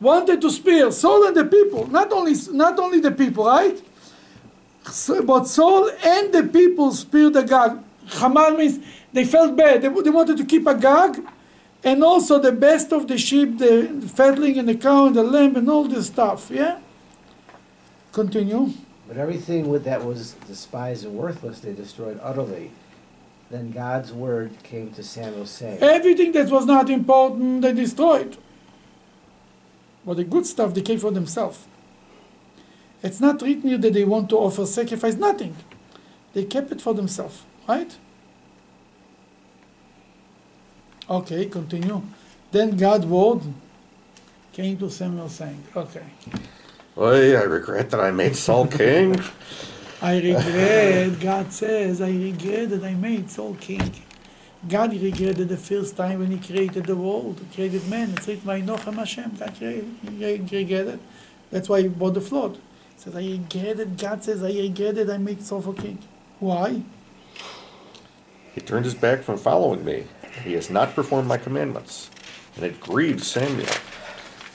[0.00, 3.80] wanted to spare Saul and the people, not only not only the people, right?
[4.84, 7.82] So, but Saul and the people spared the God.
[8.08, 8.78] Hamal means
[9.16, 9.82] they felt bad.
[9.82, 11.26] They, they wanted to keep Agag,
[11.82, 15.56] and also the best of the sheep, the fatling and the cow and the lamb
[15.56, 16.50] and all this stuff.
[16.50, 16.80] Yeah.
[18.12, 18.72] Continue.
[19.08, 22.72] But everything with that was despised and worthless, they destroyed utterly.
[23.50, 28.36] Then God's word came to Samuel saying, Everything that was not important, they destroyed.
[30.04, 31.66] But the good stuff, they kept for themselves.
[33.02, 35.56] It's not written here that they want to offer sacrifice, nothing.
[36.32, 37.96] They kept it for themselves, right?
[41.08, 42.02] Okay, continue.
[42.50, 43.42] Then God's word
[44.52, 46.04] came to Samuel saying, Okay,
[46.98, 49.20] Oy, I regret that I made Saul king.
[50.00, 53.92] I regret, God says, I regret that I made Saul king.
[54.66, 58.10] God regretted the first time when he created the world, he created man.
[58.12, 59.36] It's written by Nochem Hashem.
[59.36, 61.00] God regretted.
[61.50, 62.54] That's why he brought the flood.
[62.94, 65.98] He says, I regretted, God says, I regretted I made Saul for king.
[66.40, 66.82] Why?
[68.54, 70.06] He turned his back from following me.
[70.44, 72.10] He has not performed my commandments.
[72.56, 73.68] And it grieved Samuel.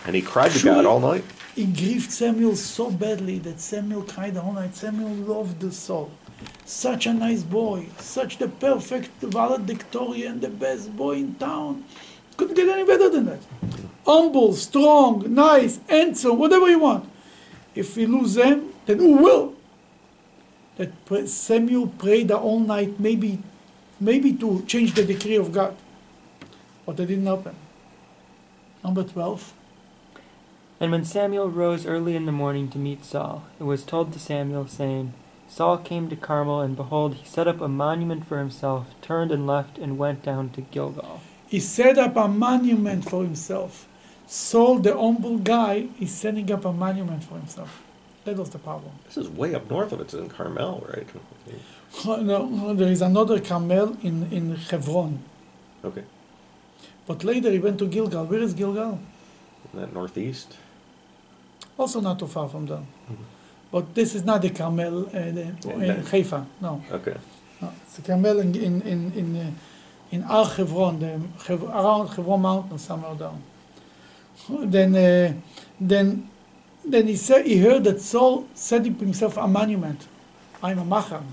[0.06, 0.76] And he cried to Sure.
[0.76, 1.24] God all night.
[1.56, 4.76] He grieved Samuel so badly that Samuel cried all night.
[4.76, 6.12] Samuel loved the soul.
[6.66, 11.84] Such a nice boy, such the perfect valedictorian, the best boy in town.
[12.38, 13.40] Couldn't get any better than that.
[14.06, 17.08] Humble, strong, nice, handsome, whatever you want.
[17.76, 19.54] If we lose them, then who will?
[20.78, 20.92] That
[21.30, 23.40] Samuel prayed the whole night, maybe,
[24.02, 25.78] maybe to change the decree of God,
[26.86, 27.56] but that didn't happen.
[28.84, 29.54] Number twelve.
[30.80, 34.20] And when Samuel rose early in the morning to meet Saul, it was told to
[34.20, 35.14] Samuel, saying,
[35.48, 39.46] Saul came to Carmel, and behold, he set up a monument for himself, turned and
[39.46, 41.22] left, and went down to Gilgal.
[41.48, 43.88] He set up a monument for himself.
[44.26, 47.84] Saul, the humble guy, is setting up a monument for himself.
[48.26, 48.92] That was the problem.
[49.06, 50.04] This is way up north of it.
[50.04, 51.08] It's in Carmel, right?
[52.06, 55.20] No, no, there is another Carmel in, in Hebron.
[55.84, 56.04] Okay.
[57.08, 58.26] But later he went to Gilgal.
[58.26, 59.00] Where is Gilgal?
[59.70, 60.58] Isn't that northeast?
[61.78, 62.84] Also not too far from there.
[63.72, 66.46] But this is not the Carmel uh, the, Yeah, uh, Haifa.
[66.62, 67.16] No, Okay.
[67.62, 67.72] no.
[67.84, 69.52] It's the Carmel in in in in, uh,
[70.12, 73.42] in Ar Hebron, the Hev- around Hebron Mountain, somewhere down.
[74.50, 75.34] Then uh,
[75.80, 76.30] then
[76.86, 80.08] then he said he heard that Saul set himself a monument.
[80.64, 81.24] I'm a macher.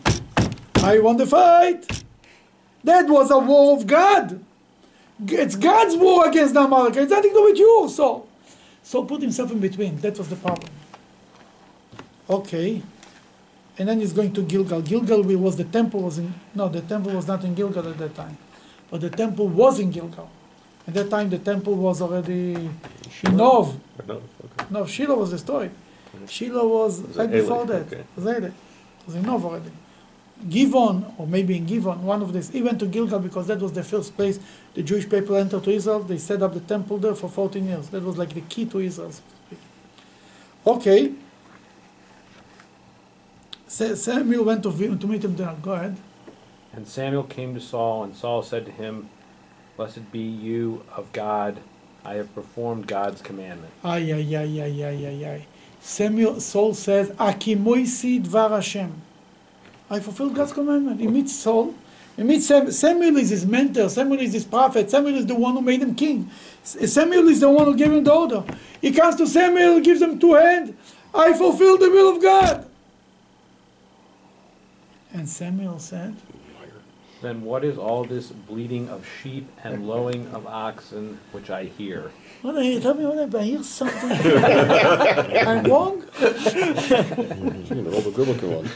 [0.77, 2.05] I won the fight.
[2.85, 4.45] That was a war of God.
[5.27, 7.05] It's God's war against Amalekites.
[7.05, 8.29] It's nothing to do with you, Saul.
[8.83, 9.99] Saul put himself in between.
[9.99, 10.71] That was the problem.
[12.31, 12.83] Okay.
[13.79, 14.83] And then he's going to Gilgal.
[14.83, 18.15] Gilgal was the temple was in no, the temple was not in Gilgal at that
[18.15, 18.37] time.
[18.91, 20.31] But the temple was in Gilgal.
[20.89, 23.77] At that time the temple was already in Nov.
[23.99, 24.65] Or No, okay.
[24.71, 25.71] No, Shiloh was destroyed.
[25.71, 26.27] Mm-hmm.
[26.27, 27.87] Shiloh was Was right it before that.
[27.87, 27.97] Okay.
[27.97, 28.53] It was It
[29.07, 29.71] was in Nov already.
[30.49, 32.49] Givon, or maybe in Givon, one of these.
[32.51, 34.39] He went to Gilgal because that was the first place
[34.75, 36.01] the Jewish people entered to Israel.
[36.01, 37.89] They set up the temple there for 14 years.
[37.89, 39.11] That was like the key to Israel.
[39.13, 39.59] so to speak.
[40.67, 41.13] Okay.
[43.67, 45.55] Samuel went to, vi- to meet him there.
[45.61, 45.97] Go ahead.
[46.73, 49.11] And Samuel came to Saul, and Saul said to him,
[49.79, 51.61] Blessed be you of God,
[52.05, 53.73] I have performed God's commandment.
[53.85, 55.47] Ay, ay, ay, ay, ay, ay, ay.
[55.79, 58.93] Samuel, Saul says, Akimoisi dvar Hashem.
[59.89, 61.01] I fulfilled God's commandment.
[61.01, 61.77] He meets Saul.
[62.17, 63.89] He meets Sam, Samuel is his mentor.
[63.89, 64.91] Samuel is his prophet.
[64.91, 66.29] Samuel is the one who made him king.
[66.65, 68.43] Samuel is the one who gave him the order.
[68.81, 70.75] He comes to Samuel, gives him two hands.
[71.15, 72.67] I fulfilled the will of God.
[75.13, 76.17] And Samuel said,
[77.21, 82.13] Then what is all this bleating of sheep and lowing of oxen which I hear?
[82.43, 84.11] What I hear, tell me what I, I hear something.
[85.49, 86.05] I'm wrong.
[86.21, 88.71] You know, all the good-looking ones.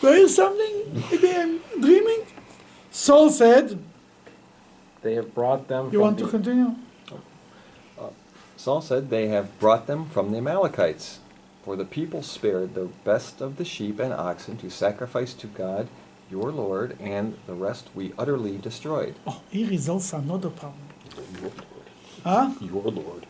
[0.00, 1.02] Do hear something?
[1.10, 2.26] Maybe I'm dreaming.
[2.90, 3.78] Saul said,
[5.02, 6.74] They have brought them You from want to the- continue?
[7.98, 8.08] Uh,
[8.58, 11.20] Saul said, They have brought them from the Amalekites.
[11.68, 15.88] For the people spared the best of the sheep and oxen to sacrifice to God
[16.30, 19.16] your Lord, and the rest we utterly destroyed.
[19.26, 20.88] Oh, here is also another problem.
[21.14, 21.86] Your Lord.
[22.24, 22.54] Huh?
[22.62, 23.26] Your Lord.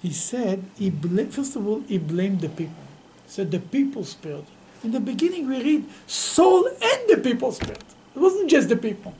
[0.00, 2.84] He said, he bla- first of all, he blamed the people.
[3.26, 4.44] He said, the people spared.
[4.84, 7.82] In the beginning, we read, Saul and the people spared.
[8.14, 9.14] It wasn't just the people.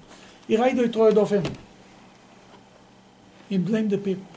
[0.47, 1.43] He right away threw it off him.
[3.49, 4.32] He blamed the people.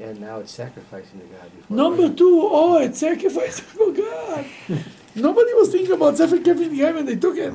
[0.00, 1.50] And now it's sacrificing to God.
[1.68, 4.46] Number two, oh, it's sacrificing for God.
[5.14, 7.52] Nobody was thinking about sacrificing the when they took it.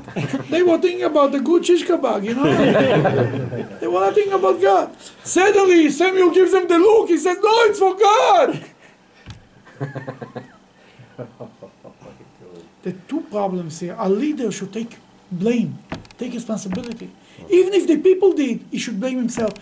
[0.50, 2.44] They were thinking about the good shish kebab, you know?
[3.80, 4.96] they were not thinking about God.
[5.24, 7.10] Suddenly, Samuel gives them the look.
[7.10, 8.64] He says, no, it's for God.
[12.84, 14.98] the two problems here, a leader should take
[15.32, 15.80] blame,
[16.18, 17.10] take responsibility.
[17.50, 19.54] Even if the people did, he should blame himself.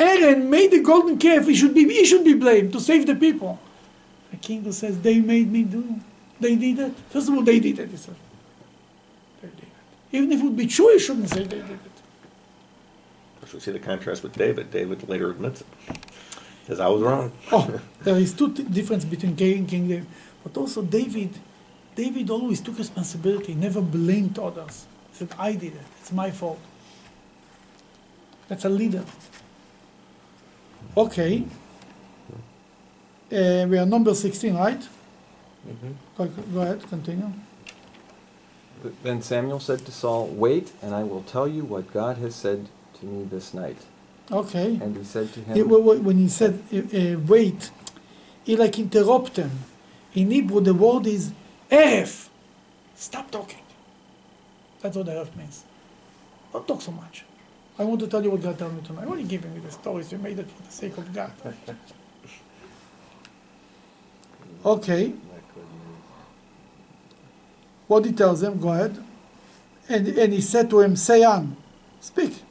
[0.00, 3.14] Aaron made the golden calf, he should be, he should be blamed to save the
[3.14, 3.60] people.
[4.30, 6.00] The king says, they made me do.
[6.40, 6.94] They did it.
[7.10, 8.16] First of all, they did it, he said.
[9.42, 10.16] They did it.
[10.16, 11.90] Even if it would be true, he shouldn't say they did it.
[13.52, 14.70] We see the contrast with David.
[14.70, 15.66] David later admits it.
[16.66, 17.32] Says, I was wrong.
[17.50, 20.06] Oh, there is two difference between King and King David.
[20.44, 21.36] But also David,
[21.96, 24.86] David always took responsibility, never blamed others.
[25.10, 25.82] He said, I did it.
[26.00, 26.60] It's my fault.
[28.48, 29.04] That's a leader.
[30.96, 31.44] Okay.
[33.32, 34.80] Uh, we are number 16, right?
[35.68, 35.94] Mhm.
[36.16, 37.30] Go, go ahead, continue.
[39.02, 42.66] Then Samuel said to Saul, Wait, and I will tell you what God has said
[42.98, 43.76] to me this night.
[44.32, 44.78] Okay.
[44.80, 47.70] And he said to him, wh- wh- when he said uh, wait,
[48.44, 49.50] he like interrupt him.
[50.14, 51.32] In Hebrew, the word is
[51.70, 52.28] eref.
[52.94, 53.62] Stop talking.
[54.80, 55.64] That's what eref means.
[56.52, 57.24] Don't talk so much.
[57.80, 59.06] I want to tell you what God told me tonight.
[59.06, 60.12] Why are you giving me the stories?
[60.12, 61.32] You made it for the sake of God.
[64.62, 65.14] Okay.
[67.86, 69.02] What he tells him, go ahead.
[69.88, 71.56] And, and he said to him, Say on,
[71.98, 72.42] speak.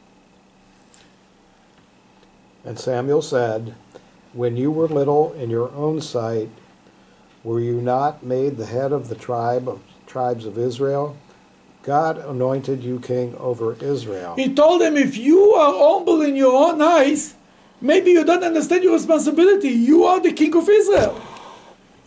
[2.65, 3.75] And Samuel said,
[4.33, 6.49] When you were little in your own sight,
[7.43, 11.15] were you not made the head of the tribe of tribes of Israel?
[11.83, 14.35] God anointed you king over Israel.
[14.35, 17.35] He told him, if you are humble in your own eyes,
[17.81, 19.69] maybe you don't understand your responsibility.
[19.69, 21.21] You are the king of Israel.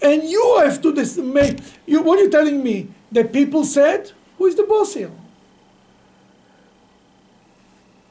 [0.02, 2.88] And you have to dis- make, you, what are you telling me?
[3.10, 5.10] The people said, who is the boss here?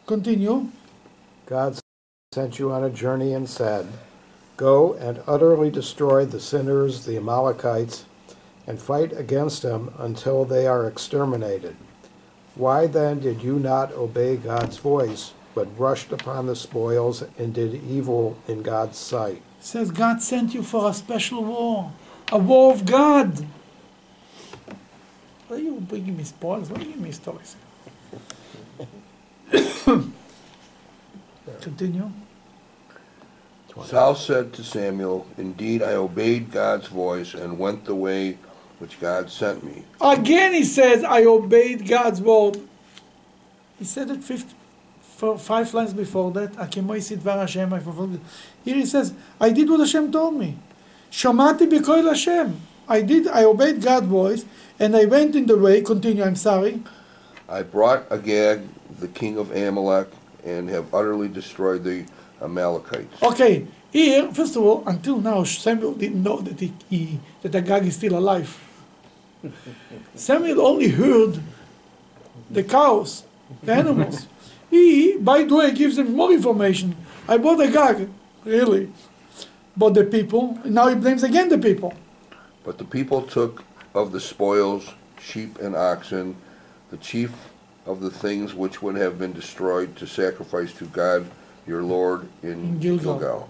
[0.08, 0.70] Continue.
[1.46, 1.78] God
[2.34, 3.88] sent you on a journey and said,
[4.58, 8.06] Go and utterly destroy the sinners, the Amalekites,
[8.68, 11.76] and fight against them until they are exterminated.
[12.56, 17.76] Why then did you not obey God's voice, but rushed upon the spoils and did
[17.76, 19.42] evil in God's sight?
[19.64, 21.92] says God sent you for a special war,
[22.32, 23.46] a war of God.
[25.48, 26.70] Why are you bringing me spoils?
[26.70, 27.56] Why are you giving me stories?
[31.62, 32.12] Continue.
[33.86, 38.38] Saul said to Samuel, Indeed, I obeyed God's voice and went the way
[38.82, 39.84] which God sent me.
[40.02, 42.60] Again, he says, I obeyed God's word.
[43.78, 44.56] He said it 50,
[45.02, 46.54] four, five lines before that.
[46.54, 48.22] "Akimoisi dvar Hashem, I fulfilled it."
[48.66, 50.58] Here he says, I did what Hashem told me.
[51.12, 52.60] Shamati b'koil Hashem.
[52.90, 54.46] I did, I obeyed God's voice,
[54.80, 56.84] and I went in the way, continue, I'm sorry,
[57.48, 58.62] I brought Agag,
[59.00, 60.08] the king of Amalek,
[60.44, 62.06] and have utterly destroyed the
[62.42, 63.22] Amalekites.
[63.22, 67.86] Okay, here, first of all, until now, Samuel didn't know that he, he that Agag
[67.86, 68.58] is still alive.
[70.16, 71.40] Samuel only heard
[72.50, 73.24] the cows,
[73.64, 74.28] the animals.
[74.70, 76.96] he, by the way, gives them more information.
[77.28, 78.10] I bought Agag,
[78.46, 78.92] really.
[79.76, 81.94] But the people, now he blames again the people.
[82.64, 83.64] But the people took
[83.94, 86.36] of the spoils sheep and oxen,
[86.90, 87.32] the chief
[87.86, 91.30] of the things which would have been destroyed to sacrifice to God
[91.68, 93.20] your Lord in, In Gilgal.
[93.20, 93.50] Gilgal.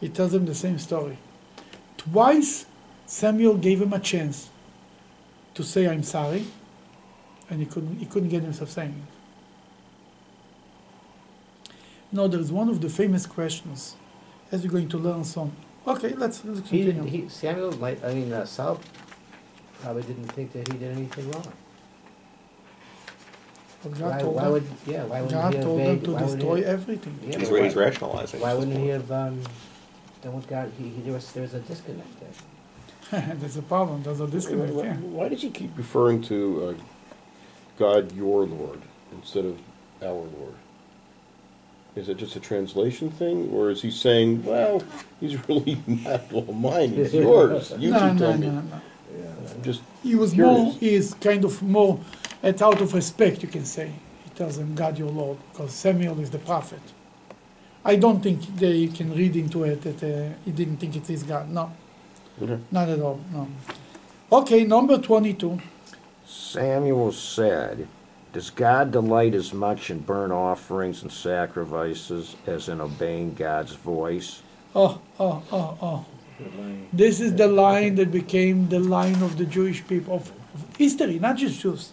[0.00, 1.18] He tells them the same story.
[1.96, 2.66] Twice,
[3.06, 4.49] Samuel gave him a chance
[5.54, 6.44] to say, I'm sorry,
[7.48, 9.14] and he couldn't, he couldn't get himself saying it.
[12.12, 13.96] You know, there's one of the famous questions,
[14.50, 15.52] as we're going to learn some.
[15.86, 17.08] Okay, let's, let's He, continue.
[17.08, 18.80] he, Samuel might, I mean, uh, Saul
[19.82, 21.46] probably didn't think that he did anything wrong.
[23.82, 25.94] But God Why, told why them, would, yeah, why wouldn't God he told obey?
[25.96, 27.18] them to destroy he- everything.
[27.26, 28.40] Yeah, He's, but he's rationalizing.
[28.40, 29.40] Why wouldn't he have, um,
[30.20, 32.28] done what God, he, he, there was, there was a disconnect there.
[33.40, 34.02] There's a problem.
[34.02, 34.72] There's a disconnect.
[34.72, 34.96] Why, Yeah.
[34.96, 36.82] why does he keep referring to uh,
[37.78, 38.80] God, your Lord,
[39.12, 39.58] instead of
[40.02, 40.54] our Lord?
[41.96, 44.82] Is it just a translation thing, or is he saying, well,
[45.20, 47.72] he's really not all mine, he's yours.
[47.78, 48.46] You no, two no, tell no, me.
[48.46, 48.80] no.
[49.54, 50.72] I'm just He was more.
[50.74, 52.00] He is kind of more.
[52.42, 53.92] It's out of respect, you can say.
[54.24, 56.80] He tells them, "God, your Lord," because Samuel is the prophet.
[57.84, 61.22] I don't think they can read into it that uh, he didn't think it is
[61.24, 61.50] God.
[61.50, 61.72] No, Okay.
[62.70, 63.20] Not at all.
[63.32, 63.48] No.
[64.32, 65.60] Okay, number twenty-two.
[66.24, 67.88] Samuel said,
[68.32, 74.42] Does God delight as much in burnt offerings and sacrifices as in obeying God's voice?
[74.74, 76.06] Oh, oh, oh, oh.
[76.92, 81.18] This is the line that became the line of the Jewish people of, of history,
[81.18, 81.92] not just Jews.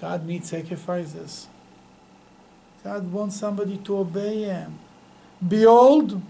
[0.00, 1.46] God needs sacrifices.
[2.82, 4.78] God wants somebody to obey Him.
[5.46, 6.20] Behold,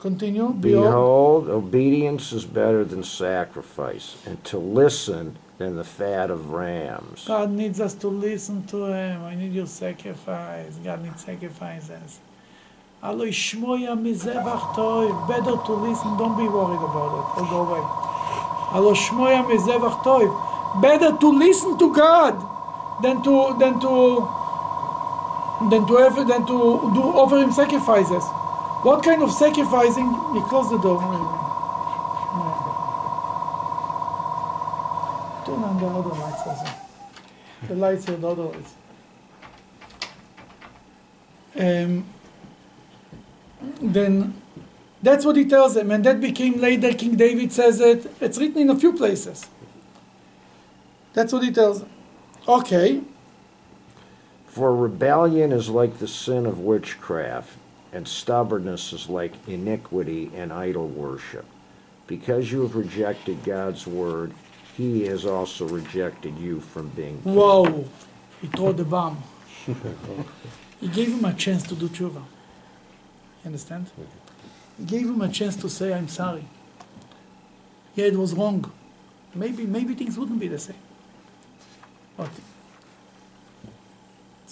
[0.00, 0.52] continue.
[0.52, 7.24] Behold, obedience is better than sacrifice, and to listen than the fat of rams.
[7.26, 9.24] God needs us to listen to Him.
[9.24, 10.74] I need your sacrifice.
[10.84, 12.20] God needs sacrifices.
[13.02, 15.28] Alo ishmoya mizevach toiv.
[15.28, 16.16] Better to listen.
[16.18, 17.42] Don't be worried about it.
[17.42, 17.80] It'll go away.
[18.72, 20.82] Alo shmoya mizevach toiv.
[20.82, 22.34] Better to listen to God
[23.02, 24.28] than to than to
[25.70, 26.56] than to ever than to
[26.92, 28.24] do offer Him sacrifices.
[28.86, 30.06] What kind of sacrificing?
[30.34, 31.00] You close the door.
[35.44, 36.72] Turn on the other lights also.
[37.66, 38.74] The lights are the other lights.
[41.58, 42.06] Um,
[43.82, 44.40] then
[45.02, 46.92] that's what he tells them, and that became later.
[46.92, 48.06] King David says it.
[48.20, 49.48] It's written in a few places.
[51.12, 51.90] That's what he tells them.
[52.46, 53.02] Okay,
[54.46, 57.54] For rebellion is like the sin of witchcraft,
[57.92, 61.44] and stubbornness is like iniquity and idol worship.
[62.06, 64.32] Because you have rejected God's word,
[64.76, 67.34] he has also rejected you from being king.
[67.34, 67.88] whoa,
[68.40, 69.22] he threw the bomb.
[70.80, 72.22] he gave him a chance to do tshuva.
[73.42, 73.90] You understand?
[74.78, 76.46] He gave him a chance to say, "I'm sorry."
[77.94, 78.70] Yeah, it was wrong.
[79.34, 80.76] Maybe, maybe things wouldn't be the same.
[82.16, 82.30] But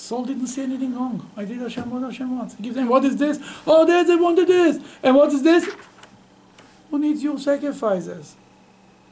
[0.05, 1.31] Saul didn't see anything wrong.
[1.35, 2.55] I did Hashem what Hashem wants.
[2.57, 3.39] Give them, what is this?
[3.67, 4.79] Oh, they, they wanted this.
[5.03, 5.67] And what is this?
[6.91, 8.37] Who needs your sacrifices?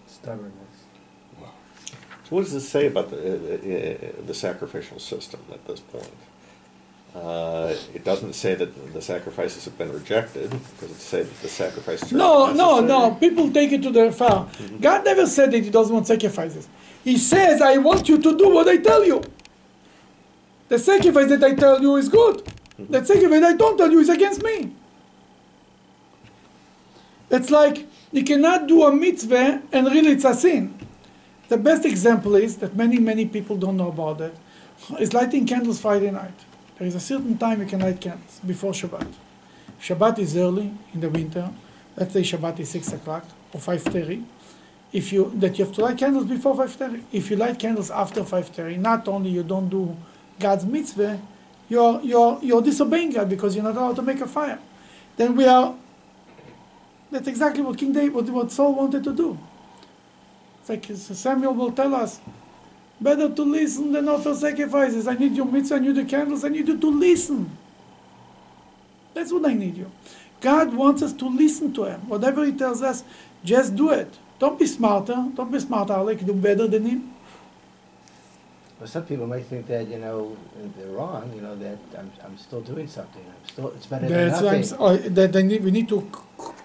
[0.07, 0.53] Stubbornness.
[1.41, 1.53] Wow.
[2.25, 6.13] So what does this say about the, uh, uh, the sacrificial system at this point?
[7.15, 11.49] Uh, it doesn't say that the sacrifices have been rejected, because it says that the
[11.49, 13.15] sacrifices are No, no, no.
[13.15, 14.49] People take it to the far.
[14.79, 16.69] God never said that He doesn't want sacrifices.
[17.03, 19.23] He says, I want you to do what I tell you.
[20.73, 22.51] The sacrifice that I tell you is good.
[22.79, 24.75] The sacrifice I don't tell you is against me.
[27.31, 30.75] It's like you cannot do a mitzvah and really it's a sin.
[31.49, 34.35] The best example is that many, many people don't know about it.
[34.93, 35.03] it.
[35.03, 36.39] Is lighting candles Friday night.
[36.79, 39.13] There is a certain time you can light candles before Shabbat.
[39.79, 41.51] Shabbat is early in the winter.
[41.99, 44.25] Let's say Shabbat is six o'clock or five thirty.
[44.91, 47.05] If you that you have to light candles before five thirty.
[47.13, 49.99] If you light candles after five thirty, not only you don't do
[50.43, 51.21] God's mitzvah,
[51.69, 54.59] you're you're you're disobeying God because you're not allowed to make a fire.
[55.17, 55.75] Then we are.
[57.11, 59.39] That's exactly what King David, what, what Saul wanted to do.
[60.69, 62.21] Like Samuel will tell us,
[63.01, 65.07] better to listen than offer sacrifices.
[65.07, 67.51] I need your mitzvah, I need the candles, I need you to listen.
[69.15, 69.91] That's what I need you.
[70.41, 72.09] God wants us to listen to Him.
[72.09, 73.05] Whatever He tells us,
[73.45, 74.09] just do it.
[74.39, 75.29] Don't be smarter.
[75.35, 76.25] Don't be smarter, Alec.
[76.25, 77.12] Do better than Him.
[78.83, 80.37] Well, some people might think that, you know,
[80.77, 83.25] they're wrong, you know, that I'm, I'm still doing something.
[83.25, 84.77] I'm still, it's better than That's why nothing.
[84.81, 86.01] oh, that they need, we need to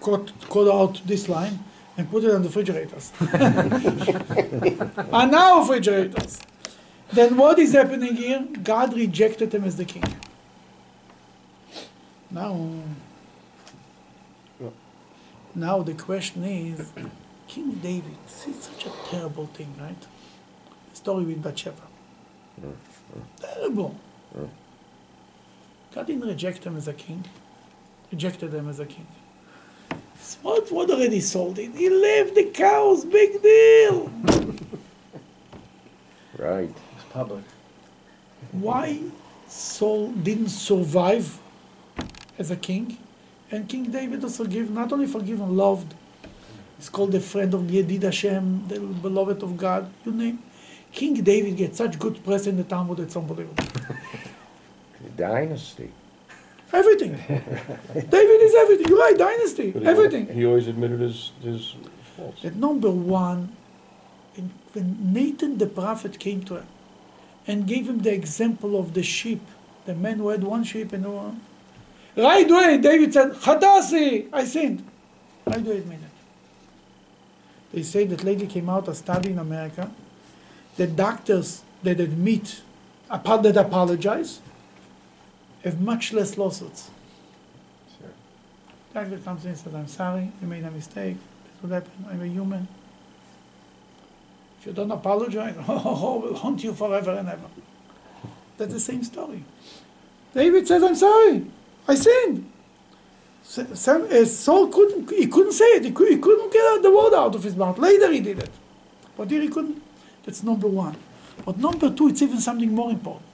[0.02, 1.64] cut, cut out this line
[1.96, 3.14] and put it on the refrigerators.
[5.14, 6.42] on our refrigerators.
[7.14, 8.48] Then what is happening here?
[8.64, 10.16] God rejected him as the king.
[12.32, 12.68] Now,
[15.54, 16.92] now the question is,
[17.48, 20.08] King David, it's such a terrible thing, right?
[20.98, 21.84] story with Bathsheba.
[23.40, 23.96] Terrible.
[25.94, 27.26] God didn't reject him as a king.
[28.12, 29.08] Rejected him as a king.
[30.42, 31.76] What, what already sold it?
[31.76, 34.12] He left the cows, big deal.
[36.38, 36.70] Right.
[36.96, 37.44] It's public.
[38.52, 39.00] Why
[39.48, 41.40] Saul didn't survive
[42.38, 42.98] as a king?
[43.50, 45.96] And King David was forgiven, not only forgiven, loved.
[46.78, 50.44] He's called the friend of Yedid Hashem, the beloved of God, you name.
[50.98, 53.64] King David gets such good press in the Talmud, it's unbelievable.
[55.16, 55.92] Dynasty.
[56.74, 57.12] Everything.
[57.12, 58.88] David is everything.
[58.88, 59.72] You're right, dynasty.
[59.74, 60.28] He, Everything.
[60.28, 61.76] He always admitted his, his
[62.16, 62.44] faults.
[62.44, 63.56] At number one,
[64.36, 66.68] in- when Nathan the prophet came to him
[67.46, 69.44] and gave him the example of the sheep,
[69.86, 71.42] the man who had one sheep and one.
[72.16, 74.84] Right away, David said, Hadasi, I sinned.
[75.46, 76.16] Right away, admit it.
[77.72, 79.92] They say that lately came out a study in America
[80.78, 82.62] that doctors that admit,
[83.10, 84.42] that apologize,
[85.64, 86.90] have much less lawsuits.
[88.00, 88.10] Sure.
[88.94, 91.18] Doctor comes in and says, I'm sorry, you made a mistake.
[91.44, 92.68] That's what happen, I'm a human.
[94.60, 97.48] If you don't apologize, oh, we'll haunt you forever and ever.
[98.58, 99.44] That's the same story.
[100.34, 101.46] David says, I'm sorry.
[101.88, 102.52] I sinned.
[103.44, 105.86] Sam, uh, Saul couldn't, he couldn't say it.
[105.86, 107.78] He, could, he couldn't get the word out of his mouth.
[107.78, 108.50] Later he did it.
[109.16, 109.82] But here he couldn't.
[110.28, 110.98] That's number one.
[111.46, 113.26] But number two, it's even something more important.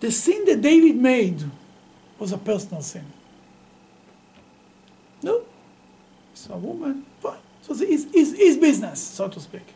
[0.00, 1.44] The sin that David made
[2.18, 3.04] was a personal sin.
[5.22, 5.42] No?
[6.32, 7.06] It's a woman.
[7.22, 9.74] So it's his business, so to speak.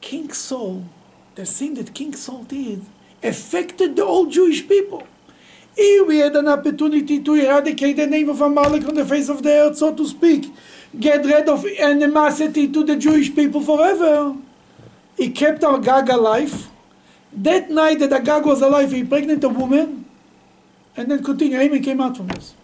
[0.00, 0.84] King Saul,
[1.34, 2.82] the sin that King Saul did,
[3.22, 5.06] affected the whole Jewish people.
[5.76, 9.42] Here we had an opportunity to eradicate the name of Amalek on the face of
[9.42, 10.50] the earth, so to speak.
[10.98, 14.36] Get rid of animosity to the Jewish people forever.
[15.16, 16.68] He kept Agag alive.
[17.32, 20.04] That night that Agag was alive, he pregnant a woman,
[20.96, 21.56] and then continue.
[21.56, 22.54] Haman came out from this.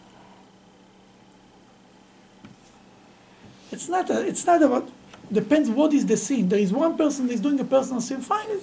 [3.73, 4.11] It's not.
[4.11, 4.89] A, it's not about.
[5.33, 6.49] Depends what is the sin.
[6.49, 8.21] There is one person that is doing a personal sin.
[8.21, 8.61] Fine.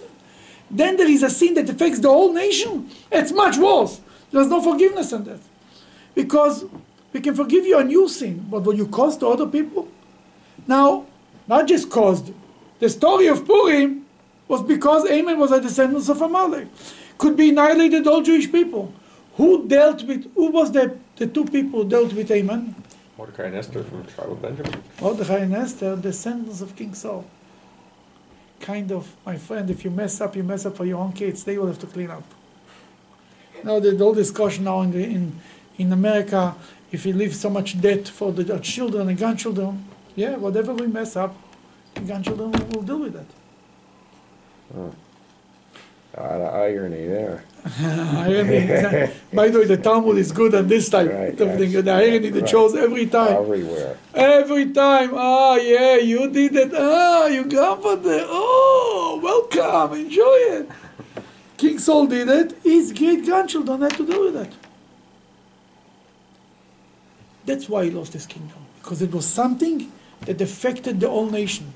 [0.69, 2.89] Then there is a sin that affects the whole nation.
[3.11, 4.01] It's much worse.
[4.31, 5.39] There's no forgiveness on that,
[6.13, 6.65] because
[7.13, 9.87] we can forgive you a new sin, but what you caused to other people.
[10.67, 11.05] Now,
[11.47, 12.33] not just caused.
[12.79, 14.05] The story of Purim
[14.47, 16.67] was because Haman was a descendant of Amalek.
[17.17, 18.93] Could be annihilated all Jewish people.
[19.35, 22.75] Who dealt with, who was the, the two people who dealt with Haman?
[23.17, 24.83] Mordecai and Esther from the tribe of Benjamin.
[25.01, 27.25] Mordechai and Esther, descendants of King Saul.
[28.59, 31.43] Kind of, my friend, if you mess up, you mess up for your own kids,
[31.43, 32.23] they will have to clean up.
[33.63, 35.39] Now, there's all discussion now in, the, in,
[35.77, 36.55] in America,
[36.91, 39.85] if you leave so much debt for the children and grandchildren,
[40.15, 41.35] yeah, whatever we mess up,
[41.93, 43.25] the grandchildren will, will deal with that.
[46.17, 47.43] Lot of irony there.
[47.79, 49.11] irony.
[49.31, 51.71] By the way, the Talmud is good on this type Right, of thing.
[51.73, 52.49] The irony that Right.
[52.49, 53.33] shows every time.
[53.35, 53.97] Everywhere.
[54.15, 56.71] Every time, ah, yeah, you did it.
[56.75, 58.25] Ah, you grandfather.
[58.25, 60.69] Oh, welcome, enjoy it.
[61.57, 62.57] King Saul did it.
[62.63, 64.53] His great grandchildren had to do with it.
[67.47, 69.91] That's why he lost his kingdom because it was something
[70.25, 71.73] that affected the whole nation.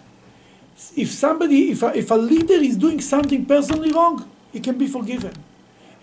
[0.96, 4.88] If somebody, if a, if a leader is doing something personally wrong, he can be
[4.88, 5.34] forgiven.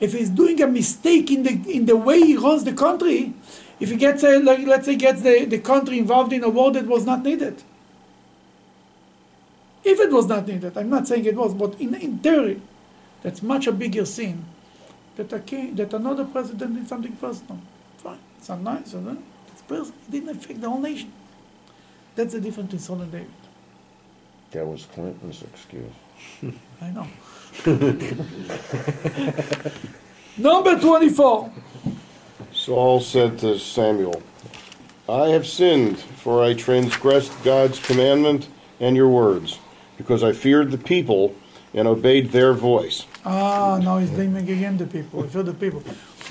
[0.01, 3.35] If he's doing a mistake in the in the way he runs the country,
[3.79, 6.71] if he gets a, like let's say gets the, the country involved in a war
[6.73, 7.63] that was not needed.
[9.85, 12.61] If it was not needed, I'm not saying it was, but in, in theory,
[13.23, 14.45] that's much a bigger sin
[15.17, 17.59] that a king, that another president did something personal.
[17.99, 19.19] Fine, it's not nice, isn't it?
[19.71, 21.13] It didn't affect the whole nation.
[22.15, 23.29] That's the difference between Saul and David.
[24.53, 25.93] That was Clinton's excuse.
[26.81, 27.07] I know.
[30.39, 31.53] Number 24.
[32.53, 34.23] Saul said to Samuel,
[35.09, 38.49] I have sinned, for I transgressed God's commandment
[38.81, 39.59] and your words,
[39.97, 41.35] because I feared the people
[41.75, 43.07] and obeyed their voice.
[43.25, 45.25] Ah, now he's blaming again the people.
[45.25, 45.83] If you're the people,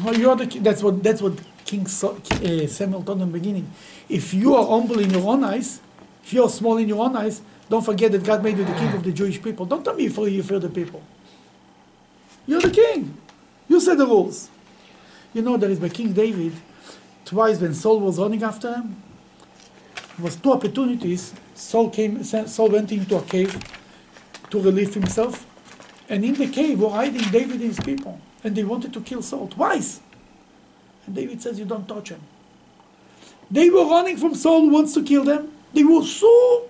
[0.03, 0.45] well, you're the.
[0.59, 1.33] That's what that's what
[1.67, 3.69] King uh, Samuel told in the beginning.
[4.07, 5.81] If you are humble in your own eyes,
[6.23, 8.73] if you are small in your own eyes, don't forget that God made you the
[8.73, 9.65] king of the Jewish people.
[9.65, 11.03] Don't tell me you fear, you fear the people.
[12.45, 13.17] You're the king.
[13.67, 14.49] You set the rules.
[15.33, 16.53] You know there is by King David.
[17.25, 18.95] Twice when Saul was running after him,
[20.15, 21.33] there was two opportunities.
[21.53, 22.23] Saul came.
[22.23, 23.59] Saul went into a cave
[24.49, 25.45] to relieve himself.
[26.07, 28.21] And in the cave were hiding David and his people.
[28.45, 29.99] And they wanted to kill Saul twice.
[31.07, 32.21] And David says, You don't touch him.
[33.49, 35.51] They were running from Saul who wants to kill them.
[35.73, 36.69] They were so.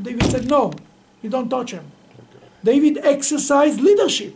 [0.00, 0.72] David said, No,
[1.22, 1.92] you don't touch him.
[2.64, 4.34] David exercised leadership.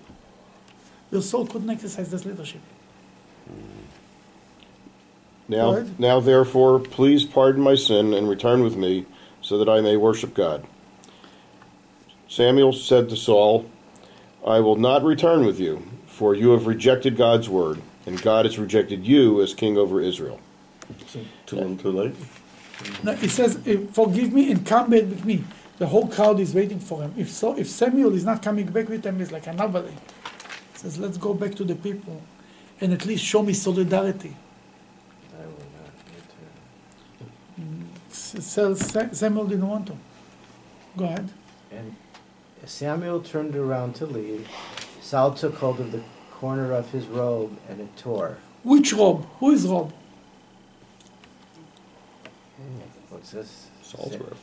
[1.11, 2.61] Your Saul couldn't exercise this leadership.
[3.47, 3.55] Hmm.
[5.49, 9.07] Now, Go now therefore, please pardon my sin and return with me,
[9.41, 10.67] so that I may worship God.
[12.29, 13.71] Samuel said to Saul,
[14.47, 18.59] I will not return with you, for you have rejected God's word, and God has
[18.59, 20.41] rejected you as king over Israel.
[21.47, 22.15] Too little, too late.
[23.03, 25.45] Now, it says, eh, Forgive me and come back with me.
[25.79, 27.13] The whole crowd is waiting for him.
[27.17, 29.91] If so, if Samuel is not coming back with them, it's like a nobody.
[29.91, 32.23] He says, "Let's go back to the people,
[32.81, 34.35] and at least show me solidarity."
[35.35, 37.89] I will not return.
[38.11, 39.97] S- Sa- Sa- Samuel didn't want to.
[40.97, 41.29] Go ahead.
[41.71, 41.95] And
[42.65, 44.49] Samuel turned around to leave.
[45.01, 46.03] Saul took hold of the
[46.39, 48.39] corner of his robe and it tore.
[48.65, 49.27] Which robe?
[49.41, 49.93] Who is Rob?
[53.11, 53.69] What's this?
[53.83, 54.37] Saul's Sa- robe.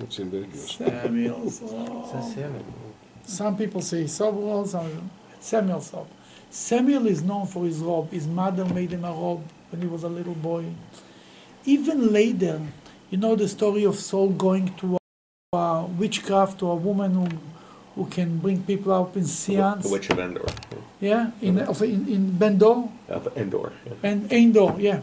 [0.00, 0.70] It's ambiguous.
[0.72, 2.10] Samuel's It Rob.
[2.10, 2.64] says Samuel.
[3.24, 5.10] Some people say Saul, some
[5.40, 6.08] Samuel's robe.
[6.50, 8.10] Samuel is known for his robe.
[8.10, 10.64] His mother made him a robe when he was a little boy.
[11.64, 12.60] Even later,
[13.10, 14.96] you know the story of Saul going to
[15.52, 17.28] uh, witchcraft to a woman who,
[17.94, 19.88] who can bring people up in The.
[19.90, 20.46] Witch of Endor.
[21.04, 22.88] Yeah, in, of, in, in Bendor
[23.36, 23.72] Endor.
[23.84, 23.92] Yeah.
[24.02, 25.00] and Endor, yeah.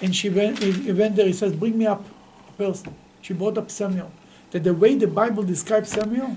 [0.00, 2.04] And she went, he went there, he says, bring me up
[2.48, 2.92] a person.
[3.22, 4.10] She brought up Samuel.
[4.50, 6.36] That the way the Bible describes Samuel,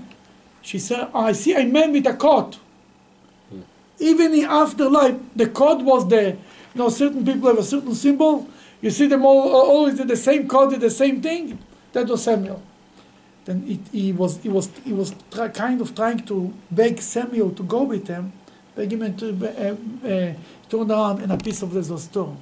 [0.62, 2.58] she said, oh, I see a man with a coat.
[3.50, 3.62] Hmm.
[3.98, 6.38] Even in afterlife, the coat was there.
[6.74, 8.48] You know, certain people have a certain symbol.
[8.80, 11.58] You see them all always did the same coat, did the same thing.
[11.92, 12.62] That was Samuel.
[13.44, 17.50] Then it, he was he was he was try, kind of trying to beg Samuel
[17.52, 18.32] to go with him,
[18.80, 20.32] beg him to uh, uh,
[20.70, 22.36] turn around and a piece of this was torn.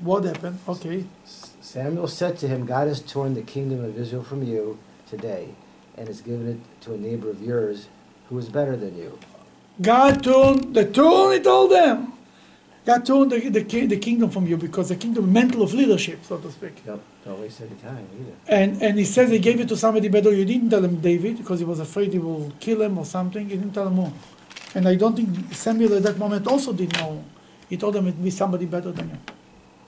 [0.00, 0.60] What happened?
[0.68, 1.04] Okay.
[1.60, 4.78] Samuel said to him, God has torn the kingdom of Israel from you
[5.08, 5.48] today
[5.96, 7.88] and has given it to a neighbor of yours
[8.28, 9.18] who is better than you.
[9.82, 12.12] God turned the turn it all them.
[12.86, 16.38] God turned the, the, the kingdom from you because the kingdom mental of leadership, so
[16.38, 16.84] to speak.
[16.86, 18.32] Don't, don't waste any time either.
[18.48, 20.32] And and he says he gave it to somebody better.
[20.32, 23.48] You didn't tell him David because he was afraid he will kill him or something.
[23.48, 24.12] He didn't tell him who.
[24.74, 27.24] And I don't think Samuel at that moment also didn't know.
[27.68, 29.18] He told him it'd be somebody better than you.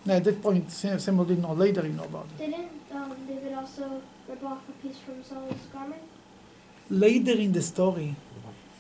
[0.05, 1.53] Now, at that point, Samuel didn't know.
[1.53, 2.39] Later, he know about it.
[2.39, 6.03] Didn't um, David also rip off a piece from Saul's garment?
[6.91, 8.17] Later in the story,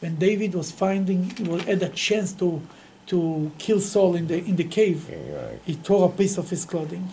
[0.00, 2.60] when David was finding, he was, had a chance to
[3.06, 5.60] to kill Saul in the in the cave, Right.
[5.64, 7.08] he tore a piece of his clothing,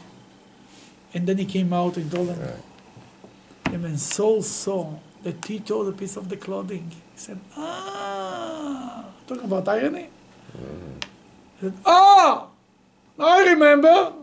[1.14, 2.30] and then he came out and told.
[2.30, 2.64] Right.
[3.66, 9.06] And when Saul saw that he tore the piece of the clothing, he said, "Ah,
[9.28, 10.10] talking about irony."
[11.60, 12.48] He said, "Ah,
[13.20, 14.14] I remember.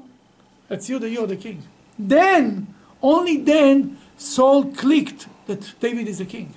[0.68, 1.62] That's you, that you're the king."
[1.98, 6.54] Then, only then, Saul clicked that David is the king,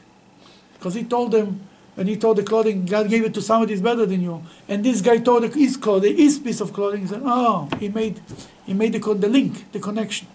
[0.74, 1.69] because he told them.
[2.00, 4.42] When he tore the clothing, God gave it to somebody who's better than you.
[4.70, 7.02] And this guy tore the, his clothing, his piece of clothing.
[7.02, 8.22] He said, "Oh, he made,
[8.66, 10.28] he made the, the link, the connection."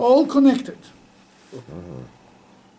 [0.00, 0.78] all connected.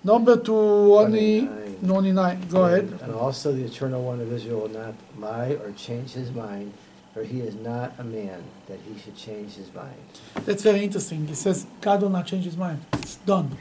[0.03, 2.15] Number two, only 29.
[2.15, 2.47] 99.
[2.49, 2.99] Go ahead.
[3.01, 6.73] And also the eternal one of Israel will not lie or change his mind,
[7.13, 10.03] for he is not a man that he should change his mind.
[10.43, 11.27] That's very interesting.
[11.27, 12.83] He says God will not change his mind.
[12.93, 13.55] It's done.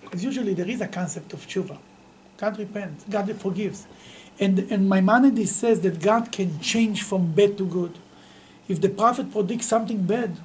[0.00, 1.78] Because usually there is a concept of tshuva.
[2.42, 3.04] God repents.
[3.08, 3.86] God forgives.
[4.40, 7.96] And, and Maimonides says that God can change from bad to good.
[8.66, 10.38] If the prophet predicts something bad,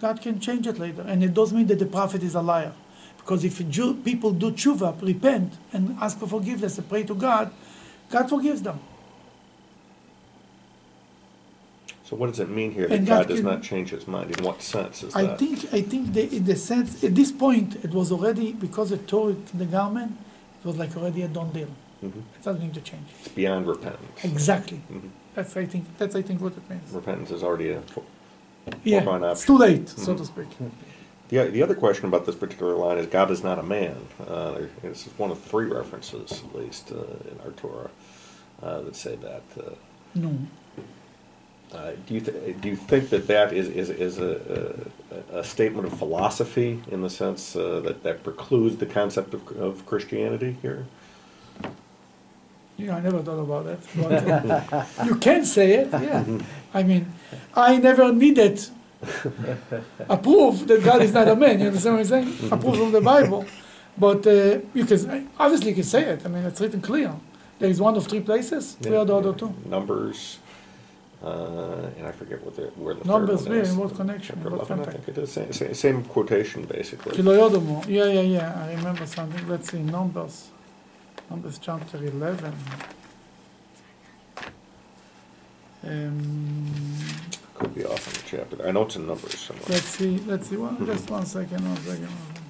[0.00, 1.02] God can change it later.
[1.02, 2.72] And it doesn't mean that the prophet is a liar.
[3.18, 7.52] Because if Jew, people do tshuva, repent, and ask for forgiveness and pray to God,
[8.10, 8.80] God forgives them.
[12.02, 14.36] So what does it mean here that God, God does can- not change his mind?
[14.36, 15.38] In what sense is I that?
[15.38, 19.06] think I think the, in the sense at this point it was already because it
[19.06, 20.18] tore the garment,
[20.64, 21.68] it was like already a done deal.
[22.04, 22.22] Mhm.
[22.36, 23.06] It's not going to change.
[23.20, 24.24] It's beyond repentance.
[24.24, 24.80] Exactly.
[24.92, 25.10] Mhm.
[25.34, 26.90] That's I think that's I think what it means.
[26.92, 27.80] Repentance is already a.
[27.82, 28.04] fo-
[28.84, 30.18] Yeah, foregone it's too late, so Mhm.
[30.18, 30.48] to speak.
[31.28, 33.96] The, the other question about this particular line is God is not a man.
[34.28, 36.96] Uh, there- this is one of three references, at least, uh,
[37.30, 37.90] in our Torah
[38.62, 39.42] uh, that say that.
[39.58, 39.70] Uh,
[40.14, 40.30] No,
[41.74, 44.76] uh, do you th- do you think that that is is, is a,
[45.32, 49.48] a, a statement of philosophy in the sense uh, that that precludes the concept of,
[49.56, 50.86] of Christianity here?
[52.76, 53.80] you know I never thought about that.
[53.94, 56.24] But, uh, you can say it, yeah.
[56.74, 57.12] I mean,
[57.54, 58.60] I never needed
[60.08, 61.60] a proof that God is not a man.
[61.60, 62.52] You understand what I'm saying?
[62.52, 63.44] A proof from the Bible.
[63.96, 66.22] But uh, you can obviously you can say it.
[66.24, 67.14] I mean, it's written clear.
[67.58, 68.76] There is one of three places.
[68.80, 69.54] Where are the other two?
[69.66, 70.38] Numbers,
[71.22, 73.74] uh, and I forget what the where the Numbers third one is.
[73.74, 74.36] What connection?
[74.42, 75.32] Chapter what 11, I think it is.
[75.32, 77.16] Same, same, same quotation, basically.
[77.22, 78.64] Yeah, yeah, yeah.
[78.66, 79.48] I remember something.
[79.48, 79.78] Let's see.
[79.82, 80.48] Numbers.
[81.30, 82.54] Numbers chapter 11.
[85.84, 86.66] Um,
[87.54, 88.66] Could be off in the chapter.
[88.66, 89.64] I know it's in Numbers somewhere.
[89.68, 90.18] let's see.
[90.26, 90.56] Let's see.
[90.56, 91.64] One, just one second.
[91.68, 92.08] One second.
[92.08, 92.42] one second.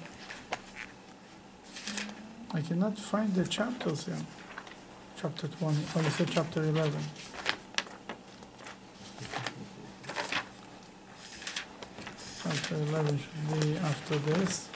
[2.55, 4.17] I cannot find the chapters here.
[5.19, 5.77] Chapter 20.
[5.95, 6.93] Oh, you said chapter 11.
[12.43, 14.69] Chapter 11 should be after this.